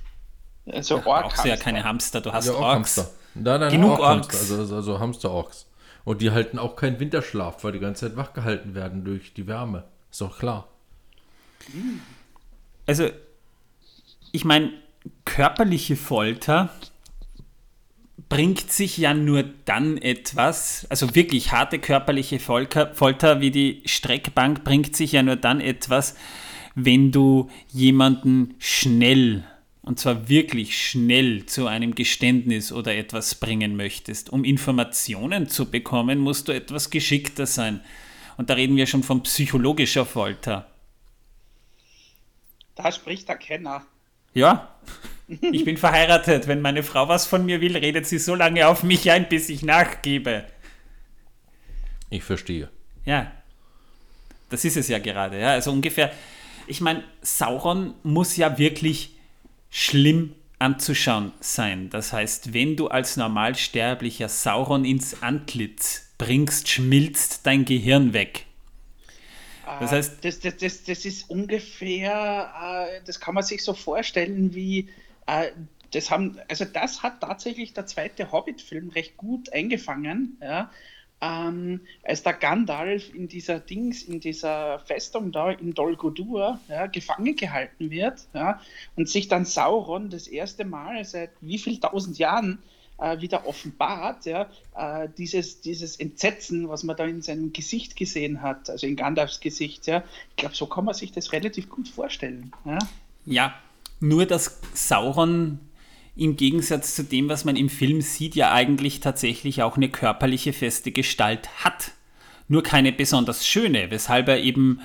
Also 0.66 0.96
ja, 0.96 1.00
brauchst 1.00 1.42
du 1.42 1.48
ja 1.48 1.56
keine 1.56 1.84
Hamster, 1.84 2.20
du 2.20 2.34
hast 2.34 2.48
ja, 2.48 2.52
Orks. 2.52 2.74
Hamster. 2.98 3.10
Nein, 3.34 3.60
nein, 3.60 3.72
Genug 3.72 3.98
Orks. 3.98 4.04
Hamster, 4.04 4.38
also, 4.38 4.56
also, 4.56 4.76
also 4.76 5.00
Hamster-Orks. 5.00 5.66
Und 6.04 6.20
die 6.20 6.32
halten 6.32 6.58
auch 6.58 6.76
keinen 6.76 7.00
Winterschlaf, 7.00 7.64
weil 7.64 7.72
die 7.72 7.78
ganze 7.78 8.06
Zeit 8.08 8.16
wach 8.18 8.34
gehalten 8.34 8.74
werden 8.74 9.04
durch 9.04 9.32
die 9.32 9.46
Wärme. 9.46 9.84
Ist 10.10 10.20
doch 10.20 10.38
klar. 10.38 10.68
Also, 12.86 13.08
ich 14.32 14.44
meine, 14.44 14.72
körperliche 15.24 15.96
Folter 15.96 16.68
bringt 18.32 18.72
sich 18.72 18.96
ja 18.96 19.12
nur 19.12 19.42
dann 19.42 19.98
etwas, 19.98 20.86
also 20.88 21.14
wirklich 21.14 21.52
harte 21.52 21.78
körperliche 21.78 22.38
Folter, 22.38 23.42
wie 23.42 23.50
die 23.50 23.82
Streckbank 23.84 24.64
bringt 24.64 24.96
sich 24.96 25.12
ja 25.12 25.22
nur 25.22 25.36
dann 25.36 25.60
etwas, 25.60 26.16
wenn 26.74 27.12
du 27.12 27.50
jemanden 27.68 28.54
schnell 28.58 29.44
und 29.82 30.00
zwar 30.00 30.30
wirklich 30.30 30.78
schnell 30.78 31.44
zu 31.44 31.66
einem 31.66 31.94
Geständnis 31.94 32.72
oder 32.72 32.96
etwas 32.96 33.34
bringen 33.34 33.76
möchtest. 33.76 34.30
Um 34.30 34.44
Informationen 34.44 35.46
zu 35.48 35.70
bekommen, 35.70 36.18
musst 36.18 36.48
du 36.48 36.52
etwas 36.52 36.88
geschickter 36.88 37.44
sein. 37.44 37.82
Und 38.38 38.48
da 38.48 38.54
reden 38.54 38.76
wir 38.76 38.86
schon 38.86 39.02
von 39.02 39.22
psychologischer 39.24 40.06
Folter. 40.06 40.70
Da 42.76 42.90
spricht 42.92 43.28
der 43.28 43.36
Kenner. 43.36 43.84
Ja, 44.34 44.76
ich 45.28 45.64
bin 45.64 45.76
verheiratet. 45.76 46.46
Wenn 46.46 46.60
meine 46.60 46.82
Frau 46.82 47.08
was 47.08 47.26
von 47.26 47.44
mir 47.44 47.60
will, 47.60 47.76
redet 47.76 48.06
sie 48.06 48.18
so 48.18 48.34
lange 48.34 48.68
auf 48.68 48.82
mich 48.82 49.10
ein, 49.10 49.28
bis 49.28 49.48
ich 49.48 49.62
nachgebe. 49.62 50.44
Ich 52.10 52.24
verstehe. 52.24 52.68
Ja, 53.04 53.32
das 54.50 54.64
ist 54.64 54.76
es 54.76 54.88
ja 54.88 54.98
gerade. 54.98 55.40
Ja, 55.40 55.50
also 55.50 55.72
ungefähr. 55.72 56.12
Ich 56.66 56.80
meine, 56.80 57.02
Sauron 57.22 57.94
muss 58.02 58.36
ja 58.36 58.58
wirklich 58.58 59.16
schlimm 59.70 60.34
anzuschauen 60.58 61.32
sein. 61.40 61.90
Das 61.90 62.12
heißt, 62.12 62.52
wenn 62.54 62.76
du 62.76 62.88
als 62.88 63.16
Normalsterblicher 63.16 64.28
Sauron 64.28 64.84
ins 64.84 65.22
Antlitz 65.22 66.12
bringst, 66.18 66.68
schmilzt 66.68 67.46
dein 67.46 67.64
Gehirn 67.64 68.12
weg. 68.12 68.46
Das 69.80 69.92
äh, 69.92 69.96
heißt, 69.96 70.24
das, 70.24 70.40
das, 70.40 70.56
das, 70.56 70.84
das 70.84 71.04
ist 71.04 71.30
ungefähr, 71.30 72.88
äh, 72.90 73.00
das 73.04 73.20
kann 73.20 73.34
man 73.34 73.44
sich 73.44 73.62
so 73.64 73.74
vorstellen 73.74 74.54
wie, 74.54 74.88
äh, 75.26 75.50
das 75.92 76.10
haben, 76.10 76.38
also 76.48 76.64
das 76.64 77.02
hat 77.02 77.20
tatsächlich 77.20 77.74
der 77.74 77.86
zweite 77.86 78.32
Hobbit-Film 78.32 78.90
recht 78.90 79.16
gut 79.16 79.52
eingefangen. 79.52 80.38
Ja 80.40 80.70
ähm, 81.22 81.80
als 82.02 82.24
der 82.24 82.32
Gandalf 82.34 83.14
in 83.14 83.28
dieser 83.28 83.60
Dings, 83.60 84.02
in 84.02 84.18
dieser 84.18 84.80
Festung 84.80 85.30
da 85.30 85.52
in 85.52 85.72
Dol 85.72 85.96
Guldur 85.96 86.58
ja, 86.68 86.88
gefangen 86.88 87.36
gehalten 87.36 87.90
wird 87.90 88.26
ja, 88.34 88.60
und 88.96 89.08
sich 89.08 89.28
dann 89.28 89.44
Sauron 89.44 90.10
das 90.10 90.26
erste 90.26 90.64
Mal 90.64 91.04
seit 91.04 91.30
wie 91.40 91.58
viel 91.58 91.78
tausend 91.78 92.18
Jahren 92.18 92.58
äh, 92.98 93.20
wieder 93.20 93.46
offenbart, 93.46 94.26
ja, 94.26 94.48
äh, 94.76 95.08
dieses, 95.16 95.60
dieses 95.60 95.96
Entsetzen, 95.96 96.68
was 96.68 96.82
man 96.84 96.96
da 96.96 97.04
in 97.04 97.22
seinem 97.22 97.52
Gesicht 97.52 97.96
gesehen 97.96 98.42
hat, 98.42 98.70
also 98.70 98.86
in 98.86 98.96
Gandalfs 98.96 99.40
Gesicht, 99.40 99.86
ja, 99.86 100.04
ich 100.30 100.36
glaube, 100.36 100.54
so 100.54 100.66
kann 100.66 100.84
man 100.84 100.94
sich 100.94 101.12
das 101.12 101.32
relativ 101.32 101.68
gut 101.68 101.88
vorstellen. 101.88 102.52
Ja, 102.64 102.78
ja 103.26 103.54
nur 104.00 104.26
dass 104.26 104.60
Sauron 104.74 105.60
im 106.16 106.36
Gegensatz 106.36 106.94
zu 106.94 107.04
dem, 107.04 107.28
was 107.28 107.44
man 107.44 107.56
im 107.56 107.68
Film 107.68 108.02
sieht, 108.02 108.34
ja 108.34 108.52
eigentlich 108.52 109.00
tatsächlich 109.00 109.62
auch 109.62 109.76
eine 109.76 109.88
körperliche 109.88 110.52
feste 110.52 110.92
Gestalt 110.92 111.48
hat. 111.64 111.92
Nur 112.48 112.62
keine 112.62 112.92
besonders 112.92 113.46
schöne, 113.46 113.90
weshalb 113.90 114.28
er 114.28 114.40
eben 114.40 114.80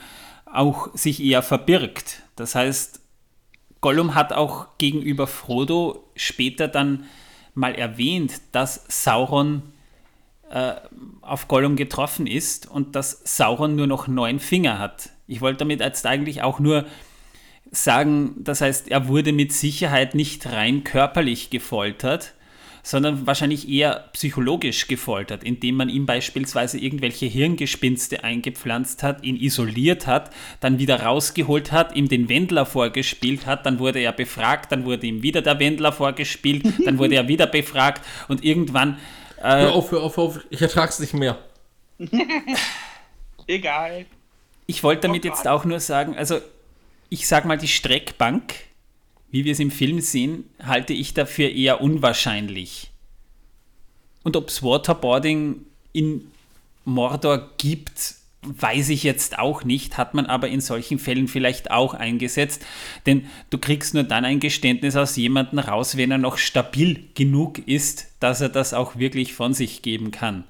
auch 0.45 0.95
sich 0.95 1.21
eher 1.21 1.43
verbirgt. 1.43 2.23
Das 2.37 2.55
heißt, 2.55 3.01
Gollum 3.81 4.15
hat 4.15 4.31
auch 4.31 4.77
gegenüber 4.77 5.27
Frodo 5.27 6.09
später 6.15 6.67
dann 6.67 7.05
mal 7.57 7.73
erwähnt, 7.73 8.39
dass 8.51 8.85
Sauron 8.87 9.63
äh, 10.49 10.75
auf 11.21 11.47
Gollum 11.47 11.75
getroffen 11.75 12.27
ist 12.27 12.69
und 12.69 12.95
dass 12.95 13.21
Sauron 13.25 13.75
nur 13.75 13.87
noch 13.87 14.07
neun 14.07 14.39
Finger 14.39 14.79
hat. 14.79 15.09
Ich 15.27 15.41
wollte 15.41 15.59
damit 15.59 15.81
jetzt 15.81 16.05
eigentlich 16.05 16.43
auch 16.43 16.59
nur 16.59 16.85
sagen, 17.71 18.35
das 18.37 18.61
heißt, 18.61 18.89
er 18.89 19.07
wurde 19.07 19.33
mit 19.33 19.51
Sicherheit 19.51 20.15
nicht 20.15 20.45
rein 20.45 20.83
körperlich 20.83 21.49
gefoltert, 21.49 22.35
sondern 22.87 23.27
wahrscheinlich 23.27 23.67
eher 23.67 24.05
psychologisch 24.13 24.87
gefoltert, 24.87 25.43
indem 25.43 25.75
man 25.75 25.89
ihm 25.89 26.05
beispielsweise 26.05 26.77
irgendwelche 26.77 27.25
Hirngespinste 27.25 28.23
eingepflanzt 28.23 29.03
hat, 29.03 29.25
ihn 29.25 29.35
isoliert 29.35 30.07
hat, 30.07 30.31
dann 30.61 30.79
wieder 30.79 31.01
rausgeholt 31.03 31.73
hat, 31.73 31.97
ihm 31.97 32.07
den 32.07 32.29
Wendler 32.29 32.65
vorgespielt 32.65 33.45
hat, 33.45 33.65
dann 33.65 33.79
wurde 33.79 33.99
er 33.99 34.13
befragt, 34.13 34.71
dann 34.71 34.85
wurde 34.85 35.05
ihm 35.05 35.21
wieder 35.21 35.41
der 35.41 35.59
Wendler 35.59 35.91
vorgespielt, 35.91 36.63
dann 36.85 36.97
wurde 36.97 37.15
er 37.15 37.27
wieder 37.27 37.45
befragt 37.45 38.05
und 38.29 38.45
irgendwann. 38.45 38.97
Äh, 39.39 39.63
hör 39.63 39.73
auf, 39.73 39.91
hör 39.91 40.03
auf, 40.03 40.15
hör 40.15 40.23
auf, 40.23 40.39
ich 40.49 40.61
ertrag's 40.61 40.99
nicht 40.99 41.13
mehr. 41.13 41.37
Egal. 43.47 44.05
Ich 44.65 44.81
wollte 44.81 45.01
damit 45.01 45.25
oh 45.25 45.27
jetzt 45.27 45.45
auch 45.45 45.65
nur 45.65 45.81
sagen, 45.81 46.15
also 46.15 46.39
ich 47.09 47.27
sag 47.27 47.43
mal, 47.43 47.57
die 47.57 47.67
Streckbank, 47.67 48.53
wie 49.37 49.45
wir 49.45 49.51
es 49.51 49.59
im 49.59 49.69
Film 49.69 50.01
sehen, 50.01 50.45
halte 50.63 50.93
ich 50.93 51.13
dafür 51.13 51.51
eher 51.51 51.79
unwahrscheinlich. 51.79 52.89
Und 54.23 54.35
ob 54.35 54.49
es 54.49 54.63
Waterboarding 54.63 55.57
in 55.93 56.31
Mordor 56.85 57.51
gibt, 57.59 58.15
weiß 58.41 58.89
ich 58.89 59.03
jetzt 59.03 59.37
auch 59.37 59.63
nicht, 59.63 59.99
hat 59.99 60.15
man 60.15 60.25
aber 60.25 60.47
in 60.47 60.59
solchen 60.59 60.97
Fällen 60.97 61.27
vielleicht 61.27 61.69
auch 61.69 61.93
eingesetzt, 61.93 62.65
denn 63.05 63.27
du 63.51 63.59
kriegst 63.59 63.93
nur 63.93 64.05
dann 64.05 64.25
ein 64.25 64.39
Geständnis 64.39 64.95
aus 64.95 65.15
jemandem 65.15 65.59
raus, 65.59 65.97
wenn 65.97 66.09
er 66.09 66.17
noch 66.17 66.39
stabil 66.39 67.03
genug 67.13 67.59
ist, 67.67 68.07
dass 68.19 68.41
er 68.41 68.49
das 68.49 68.73
auch 68.73 68.95
wirklich 68.95 69.35
von 69.35 69.53
sich 69.53 69.83
geben 69.83 70.09
kann. 70.09 70.45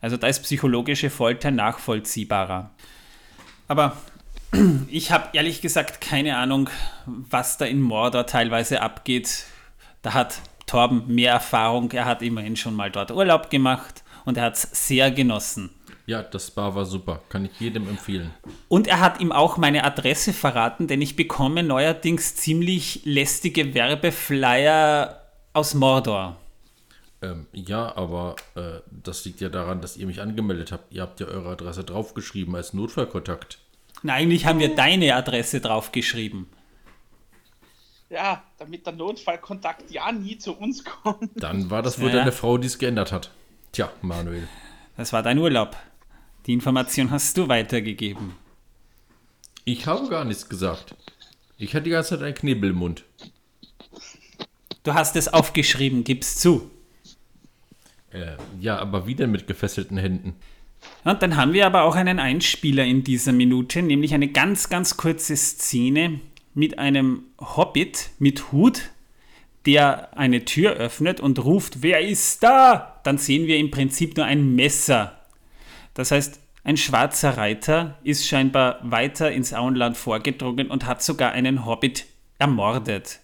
Also 0.00 0.16
da 0.16 0.28
ist 0.28 0.44
psychologische 0.44 1.10
Folter 1.10 1.50
nachvollziehbarer. 1.50 2.70
Aber 3.66 3.96
ich 4.88 5.10
habe 5.10 5.28
ehrlich 5.32 5.60
gesagt 5.60 6.00
keine 6.00 6.36
Ahnung, 6.36 6.70
was 7.06 7.58
da 7.58 7.64
in 7.64 7.80
Mordor 7.80 8.26
teilweise 8.26 8.82
abgeht. 8.82 9.44
Da 10.02 10.14
hat 10.14 10.40
Torben 10.66 11.04
mehr 11.06 11.32
Erfahrung. 11.32 11.90
Er 11.92 12.04
hat 12.04 12.22
immerhin 12.22 12.56
schon 12.56 12.74
mal 12.74 12.90
dort 12.90 13.10
Urlaub 13.10 13.50
gemacht 13.50 14.04
und 14.24 14.36
er 14.36 14.44
hat 14.44 14.54
es 14.54 14.68
sehr 14.86 15.10
genossen. 15.10 15.70
Ja, 16.06 16.22
das 16.22 16.48
Spa 16.48 16.74
war 16.74 16.86
super. 16.86 17.22
Kann 17.28 17.44
ich 17.44 17.60
jedem 17.60 17.88
empfehlen. 17.88 18.30
Und 18.68 18.88
er 18.88 19.00
hat 19.00 19.20
ihm 19.20 19.30
auch 19.30 19.56
meine 19.56 19.84
Adresse 19.84 20.32
verraten, 20.32 20.88
denn 20.88 21.00
ich 21.00 21.14
bekomme 21.14 21.62
neuerdings 21.62 22.34
ziemlich 22.34 23.02
lästige 23.04 23.74
Werbeflyer 23.74 25.22
aus 25.52 25.74
Mordor. 25.74 26.36
Ähm, 27.22 27.46
ja, 27.52 27.94
aber 27.96 28.36
äh, 28.54 28.80
das 28.90 29.24
liegt 29.24 29.40
ja 29.40 29.50
daran, 29.50 29.80
dass 29.82 29.96
ihr 29.96 30.06
mich 30.06 30.20
angemeldet 30.20 30.72
habt. 30.72 30.92
Ihr 30.92 31.02
habt 31.02 31.20
ja 31.20 31.26
eure 31.26 31.50
Adresse 31.50 31.84
draufgeschrieben 31.84 32.56
als 32.56 32.72
Notfallkontakt. 32.72 33.58
Na, 34.02 34.14
eigentlich 34.14 34.46
haben 34.46 34.58
wir 34.60 34.74
deine 34.74 35.14
Adresse 35.14 35.60
draufgeschrieben. 35.60 36.46
Ja, 38.08 38.42
damit 38.58 38.86
der 38.86 38.94
Notfallkontakt 38.94 39.90
ja 39.90 40.10
nie 40.10 40.36
zu 40.38 40.52
uns 40.56 40.84
kommt. 40.84 41.30
Dann 41.36 41.70
war 41.70 41.82
das 41.82 42.00
wohl 42.00 42.08
Ja. 42.08 42.16
deine 42.16 42.32
Frau, 42.32 42.58
die 42.58 42.66
es 42.66 42.78
geändert 42.78 43.12
hat. 43.12 43.30
Tja, 43.72 43.92
Manuel. 44.02 44.48
Das 44.96 45.12
war 45.12 45.22
dein 45.22 45.38
Urlaub. 45.38 45.76
Die 46.46 46.52
Information 46.52 47.10
hast 47.10 47.36
du 47.36 47.46
weitergegeben. 47.48 48.34
Ich 49.64 49.86
habe 49.86 50.08
gar 50.08 50.24
nichts 50.24 50.48
gesagt. 50.48 50.96
Ich 51.58 51.74
hatte 51.74 51.84
die 51.84 51.90
ganze 51.90 52.10
Zeit 52.10 52.22
einen 52.24 52.34
Knebel 52.34 52.70
im 52.70 52.76
Mund. 52.76 53.04
Du 54.82 54.94
hast 54.94 55.14
es 55.14 55.28
aufgeschrieben, 55.28 56.02
gib's 56.04 56.36
zu. 56.36 56.70
Äh, 58.10 58.36
ja, 58.58 58.78
aber 58.78 59.06
wie 59.06 59.14
denn 59.14 59.30
mit 59.30 59.46
gefesselten 59.46 59.98
Händen? 59.98 60.34
Und 61.04 61.22
dann 61.22 61.36
haben 61.36 61.52
wir 61.52 61.66
aber 61.66 61.82
auch 61.82 61.96
einen 61.96 62.18
Einspieler 62.18 62.84
in 62.84 63.04
dieser 63.04 63.32
Minute, 63.32 63.82
nämlich 63.82 64.14
eine 64.14 64.28
ganz, 64.28 64.68
ganz 64.68 64.96
kurze 64.96 65.36
Szene 65.36 66.20
mit 66.54 66.78
einem 66.78 67.24
Hobbit 67.38 68.10
mit 68.18 68.52
Hut, 68.52 68.90
der 69.66 70.16
eine 70.16 70.44
Tür 70.44 70.72
öffnet 70.72 71.20
und 71.20 71.44
ruft, 71.44 71.82
wer 71.82 72.00
ist 72.00 72.42
da? 72.42 73.00
Dann 73.04 73.18
sehen 73.18 73.46
wir 73.46 73.58
im 73.58 73.70
Prinzip 73.70 74.16
nur 74.16 74.26
ein 74.26 74.54
Messer. 74.54 75.18
Das 75.94 76.10
heißt, 76.10 76.40
ein 76.64 76.76
schwarzer 76.76 77.36
Reiter 77.36 77.98
ist 78.04 78.26
scheinbar 78.26 78.78
weiter 78.82 79.32
ins 79.32 79.54
Auenland 79.54 79.96
vorgedrungen 79.96 80.70
und 80.70 80.86
hat 80.86 81.02
sogar 81.02 81.32
einen 81.32 81.64
Hobbit 81.64 82.06
ermordet. 82.38 83.20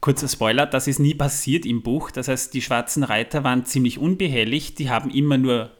Kurzer 0.00 0.28
Spoiler, 0.28 0.66
das 0.66 0.86
ist 0.86 0.98
nie 0.98 1.14
passiert 1.14 1.66
im 1.66 1.82
Buch. 1.82 2.10
Das 2.10 2.28
heißt, 2.28 2.54
die 2.54 2.62
schwarzen 2.62 3.04
Reiter 3.04 3.44
waren 3.44 3.64
ziemlich 3.64 3.98
unbehelligt, 3.98 4.78
die 4.78 4.90
haben 4.90 5.10
immer 5.10 5.38
nur 5.38 5.70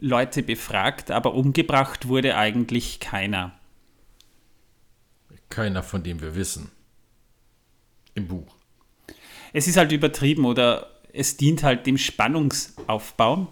Leute 0.00 0.42
befragt, 0.42 1.10
aber 1.10 1.34
umgebracht 1.34 2.08
wurde 2.08 2.36
eigentlich 2.36 3.00
keiner. 3.00 3.52
Keiner, 5.48 5.82
von 5.82 6.02
dem 6.02 6.20
wir 6.20 6.34
wissen. 6.34 6.70
Im 8.14 8.28
Buch. 8.28 8.54
Es 9.52 9.68
ist 9.68 9.76
halt 9.76 9.92
übertrieben 9.92 10.44
oder 10.44 10.90
es 11.12 11.36
dient 11.36 11.62
halt 11.62 11.86
dem 11.86 11.98
Spannungsaufbau. 11.98 13.48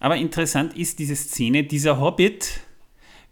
Aber 0.00 0.16
interessant 0.16 0.76
ist 0.76 0.98
diese 0.98 1.16
Szene, 1.16 1.64
dieser 1.64 2.00
Hobbit 2.00 2.60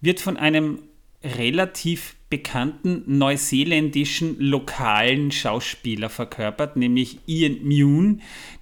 wird 0.00 0.20
von 0.20 0.36
einem 0.36 0.82
relativ 1.22 2.16
bekannten 2.28 3.04
neuseeländischen 3.06 4.40
lokalen 4.40 5.30
Schauspieler 5.30 6.10
verkörpert, 6.10 6.76
nämlich 6.76 7.20
Ian 7.26 7.58
Mune, 7.62 8.18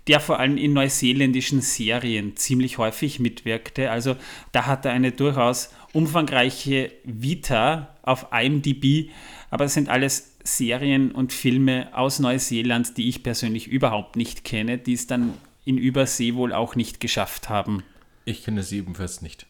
der 0.07 0.21
vor 0.21 0.39
allem 0.39 0.59
in 0.59 0.75
neuseeländischen 0.75 1.63
Serien 1.63 2.37
ziemlich 2.37 2.77
häufig 2.77 3.21
mitwirkte. 3.21 3.91
Also 3.91 4.17
da 4.53 4.67
hat 4.67 4.85
er 4.85 4.93
eine 4.93 5.13
durchaus 5.13 5.71
umfangreiche 5.93 6.93
Vita 7.05 7.97
auf 8.03 8.27
IMDb, 8.33 9.11
aber 9.51 9.65
es 9.65 9.75
sind 9.75 9.89
alles 9.89 10.37
Serien 10.45 11.11
und 11.13 11.33
Filme 11.33 11.89
aus 11.97 12.19
Neuseeland, 12.19 12.99
die 12.99 13.09
ich 13.09 13.23
persönlich 13.23 13.67
überhaupt 13.67 14.17
nicht 14.17 14.45
kenne, 14.45 14.77
die 14.77 14.93
es 14.93 15.07
dann 15.07 15.35
in 15.65 15.79
Übersee 15.79 16.35
wohl 16.35 16.53
auch 16.53 16.77
nicht 16.77 17.01
geschafft 17.01 17.49
haben. 17.49 17.83
Ich 18.27 18.45
kenne 18.45 18.63
sie 18.63 18.79
ebenfalls 18.79 19.23
nicht. 19.23 19.47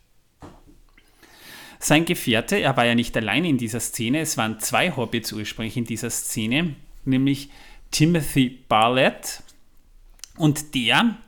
Sein 1.85 2.07
Gefährte, 2.07 2.57
er 2.57 2.79
war 2.79 2.87
ja 2.87 2.95
nicht 2.95 3.15
allein 3.15 3.45
in 3.45 3.59
dieser 3.59 3.79
Szene, 3.79 4.21
es 4.21 4.39
waren 4.39 4.59
zwei 4.59 4.97
Hobbits 4.97 5.35
ursprünglich 5.35 5.77
in 5.77 5.85
dieser 5.85 6.09
Szene, 6.09 6.77
nämlich 7.05 7.51
Timothy 7.91 8.49
Barlett 8.71 9.43
und 10.39 10.75
der 10.75 11.19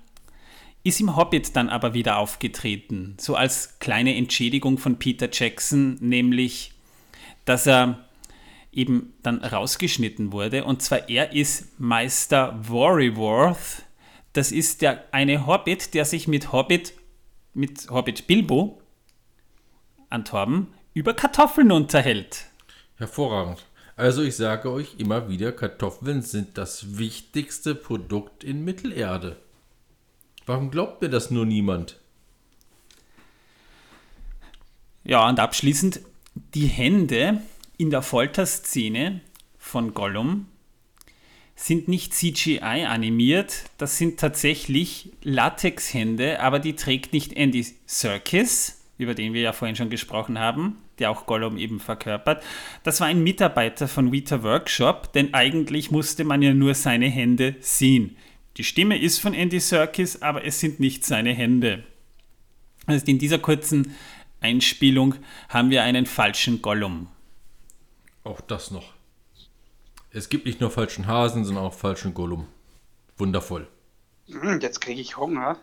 ist 0.83 0.99
im 0.99 1.15
Hobbit 1.15 1.55
dann 1.57 1.69
aber 1.69 1.93
wieder 1.93 2.17
aufgetreten, 2.17 3.19
so 3.21 3.35
als 3.35 3.79
kleine 3.81 4.17
Entschädigung 4.17 4.79
von 4.79 4.99
Peter 4.99 5.29
Jackson, 5.31 5.99
nämlich, 6.01 6.73
dass 7.45 7.67
er 7.67 8.09
eben 8.73 9.13
dann 9.23 9.45
rausgeschnitten 9.45 10.33
wurde. 10.33 10.65
Und 10.65 10.81
zwar 10.81 11.11
er 11.11 11.35
ist 11.35 11.79
Meister 11.79 12.59
Worryworth. 12.67 13.83
Das 14.33 14.53
ist 14.53 14.81
der 14.81 15.05
eine 15.13 15.47
Hobbit, 15.47 15.93
der 15.93 16.07
sich 16.07 16.27
mit 16.27 16.51
Hobbit, 16.53 16.95
mit 17.53 17.91
Hobbit 17.91 18.27
Bilbo, 18.27 18.81
Antorben, 20.11 20.69
über 20.95 21.15
Kartoffeln 21.15 21.73
unterhält. 21.73 22.47
Hervorragend. 22.97 23.67
Also 23.97 24.23
ich 24.23 24.37
sage 24.37 24.71
euch 24.71 24.97
immer 24.99 25.29
wieder, 25.29 25.53
Kartoffeln 25.53 26.23
sind 26.23 26.59
das 26.59 26.99
wichtigste 26.99 27.75
Produkt 27.75 28.45
in 28.45 28.65
Mittelerde. 28.65 29.37
Warum 30.45 30.71
glaubt 30.71 31.03
mir 31.03 31.09
das 31.09 31.31
nur 31.31 31.47
niemand? 31.47 31.99
Ja, 35.03 35.29
und 35.29 35.41
abschließend 35.41 36.01
die 36.55 36.67
Hände 36.67 37.41
in 37.79 37.91
der 37.91 38.03
Folterszene 38.03 39.21
von 39.59 39.95
Gollum 39.95 40.47
sind 41.55 41.89
nicht 41.89 42.13
CGI 42.13 42.85
animiert, 42.87 43.65
das 43.79 43.97
sind 43.97 44.21
tatsächlich 44.21 45.13
Latexhände, 45.23 46.41
aber 46.41 46.59
die 46.59 46.77
trägt 46.77 47.15
nicht 47.15 47.33
Andy 47.33 47.67
Serkis, 47.87 48.76
über 48.99 49.15
den 49.15 49.33
wir 49.35 49.43
ja 49.43 49.53
vorhin 49.53 49.77
schon 49.77 49.91
gesprochen 49.91 50.39
haben, 50.39 50.79
der 50.99 51.11
auch 51.11 51.27
Gollum 51.27 51.59
eben 51.59 51.81
verkörpert. 51.81 52.43
Das 52.83 53.01
war 53.01 53.09
ein 53.09 53.23
Mitarbeiter 53.23 53.89
von 53.89 54.13
Vita 54.13 54.43
Workshop, 54.43 55.13
denn 55.13 55.35
eigentlich 55.35 55.91
musste 55.91 56.25
man 56.25 56.43
ja 56.43 56.55
nur 56.55 56.75
seine 56.75 57.07
Hände 57.09 57.57
sehen. 57.61 58.17
Die 58.57 58.65
Stimme 58.65 58.99
ist 58.99 59.19
von 59.21 59.35
Andy 59.35 59.61
Serkis, 59.61 60.23
aber 60.23 60.45
es 60.45 60.61
sind 60.61 60.81
nicht 60.81 61.05
seine 61.05 61.33
Hände. 61.33 61.85
Also 62.87 63.05
in 63.07 63.19
dieser 63.19 63.39
kurzen 63.39 63.95
Einspielung 64.41 65.17
haben 65.49 65.71
wir 65.71 65.83
einen 65.83 66.07
falschen 66.07 66.63
Gollum. 66.63 67.09
Auch 68.25 68.41
das 68.41 68.71
noch. 68.71 68.95
Es 70.11 70.29
gibt 70.31 70.47
nicht 70.47 70.61
nur 70.61 70.71
falschen 70.71 71.07
Hasen, 71.07 71.45
sondern 71.45 71.65
auch 71.65 71.75
falschen 71.75 72.15
Gollum. 72.15 72.47
Wundervoll. 73.19 73.69
Hm, 74.31 74.61
Jetzt 74.61 74.81
kriege 74.81 75.01
ich 75.01 75.17
Hunger. 75.17 75.59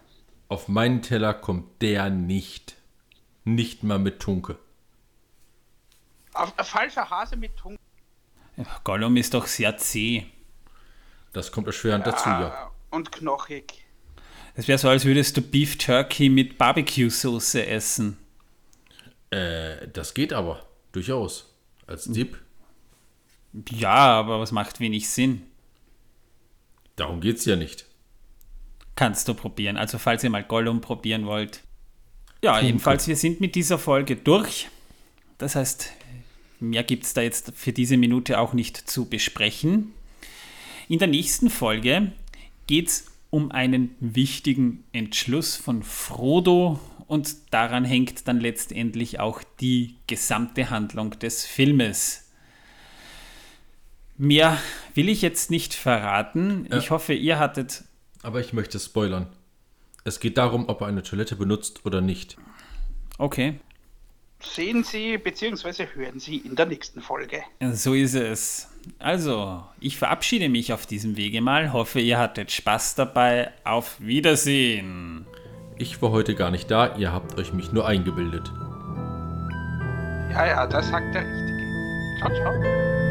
Auf 0.47 0.67
meinen 0.67 1.01
Teller 1.01 1.33
kommt 1.33 1.81
der 1.81 2.09
nicht. 2.11 2.75
Nicht 3.43 3.83
mal 3.83 3.99
mit 3.99 4.19
Tunke. 4.19 4.57
Auf, 6.33 6.57
ein 6.57 6.65
falscher 6.65 7.09
Hase 7.09 7.35
mit 7.35 7.55
Tunke. 7.57 7.79
Gollum 8.83 9.17
ist 9.17 9.33
doch 9.33 9.47
sehr 9.47 9.77
zäh. 9.77 10.25
Das 11.33 11.51
kommt 11.51 11.67
erschwerend 11.67 12.05
dazu, 12.05 12.29
ja. 12.29 12.49
Ah, 12.49 12.71
Und 12.91 13.11
knochig. 13.11 13.83
Es 14.55 14.67
wäre 14.67 14.77
so, 14.77 14.87
als 14.87 15.05
würdest 15.05 15.35
du 15.35 15.41
Beef 15.41 15.77
Turkey 15.77 16.29
mit 16.29 16.57
Barbecue-Soße 16.59 17.65
essen. 17.65 18.17
Äh, 19.31 19.87
das 19.87 20.13
geht 20.13 20.31
aber. 20.31 20.67
Durchaus. 20.91 21.51
Als 21.87 22.05
Dip. 22.05 22.39
Ja, 23.71 23.89
aber 23.89 24.39
was 24.39 24.51
macht 24.51 24.79
wenig 24.79 25.09
Sinn? 25.09 25.41
Darum 26.95 27.19
geht's 27.19 27.45
ja 27.45 27.55
nicht. 27.55 27.85
Kannst 28.95 29.27
du 29.27 29.33
probieren. 29.33 29.77
Also 29.77 29.97
falls 29.97 30.23
ihr 30.23 30.29
mal 30.29 30.43
Gollum 30.43 30.81
probieren 30.81 31.25
wollt. 31.25 31.61
Ja, 32.43 32.59
jedenfalls, 32.59 33.07
wir 33.07 33.15
sind 33.15 33.39
mit 33.39 33.55
dieser 33.55 33.79
Folge 33.79 34.17
durch. 34.17 34.67
Das 35.37 35.55
heißt, 35.55 35.93
mehr 36.59 36.83
gibt 36.83 37.05
es 37.05 37.13
da 37.13 37.21
jetzt 37.21 37.53
für 37.55 37.71
diese 37.71 37.95
Minute 37.95 38.37
auch 38.37 38.51
nicht 38.51 38.75
zu 38.75 39.05
besprechen. 39.05 39.93
In 40.89 40.99
der 40.99 41.07
nächsten 41.07 41.49
Folge 41.49 42.11
geht 42.67 42.89
es 42.89 43.05
um 43.29 43.51
einen 43.51 43.95
wichtigen 44.01 44.83
Entschluss 44.91 45.55
von 45.55 45.83
Frodo 45.83 46.81
und 47.07 47.33
daran 47.51 47.85
hängt 47.85 48.27
dann 48.27 48.41
letztendlich 48.41 49.21
auch 49.21 49.41
die 49.61 49.95
gesamte 50.07 50.69
Handlung 50.69 51.11
des 51.19 51.45
Filmes. 51.45 52.29
Mehr 54.17 54.57
will 54.95 55.07
ich 55.07 55.21
jetzt 55.21 55.49
nicht 55.49 55.73
verraten. 55.73 56.67
Ja. 56.69 56.77
Ich 56.77 56.91
hoffe, 56.91 57.13
ihr 57.13 57.39
hattet 57.39 57.85
Aber 58.21 58.41
ich 58.41 58.51
möchte 58.51 58.81
spoilern. 58.81 59.27
Es 60.03 60.19
geht 60.19 60.37
darum, 60.37 60.67
ob 60.67 60.81
er 60.81 60.87
eine 60.87 61.03
Toilette 61.03 61.35
benutzt 61.35 61.85
oder 61.85 62.01
nicht. 62.01 62.37
Okay, 63.17 63.59
Sehen 64.43 64.83
Sie 64.83 65.17
bzw. 65.17 65.87
hören 65.95 66.19
Sie 66.19 66.37
in 66.37 66.55
der 66.55 66.65
nächsten 66.65 67.01
Folge. 67.01 67.43
so 67.71 67.93
ist 67.93 68.13
es. 68.13 68.69
Also, 68.99 69.63
ich 69.79 69.97
verabschiede 69.97 70.49
mich 70.49 70.73
auf 70.73 70.85
diesem 70.85 71.15
Wege 71.15 71.41
mal. 71.41 71.71
Hoffe, 71.71 72.01
ihr 72.01 72.19
hattet 72.19 72.51
Spaß 72.51 72.95
dabei. 72.95 73.51
Auf 73.63 73.95
Wiedersehen. 73.99 75.25
Ich 75.77 76.01
war 76.01 76.11
heute 76.11 76.35
gar 76.35 76.51
nicht 76.51 76.69
da, 76.69 76.95
ihr 76.97 77.11
habt 77.11 77.37
euch 77.39 77.53
mich 77.53 77.71
nur 77.71 77.87
eingebildet. 77.87 78.51
Ja, 80.31 80.45
ja, 80.45 80.67
das 80.67 80.89
sagt 80.89 81.15
der 81.15 81.21
Richtige. 81.21 82.19
Ciao, 82.19 82.33
ciao. 82.35 83.02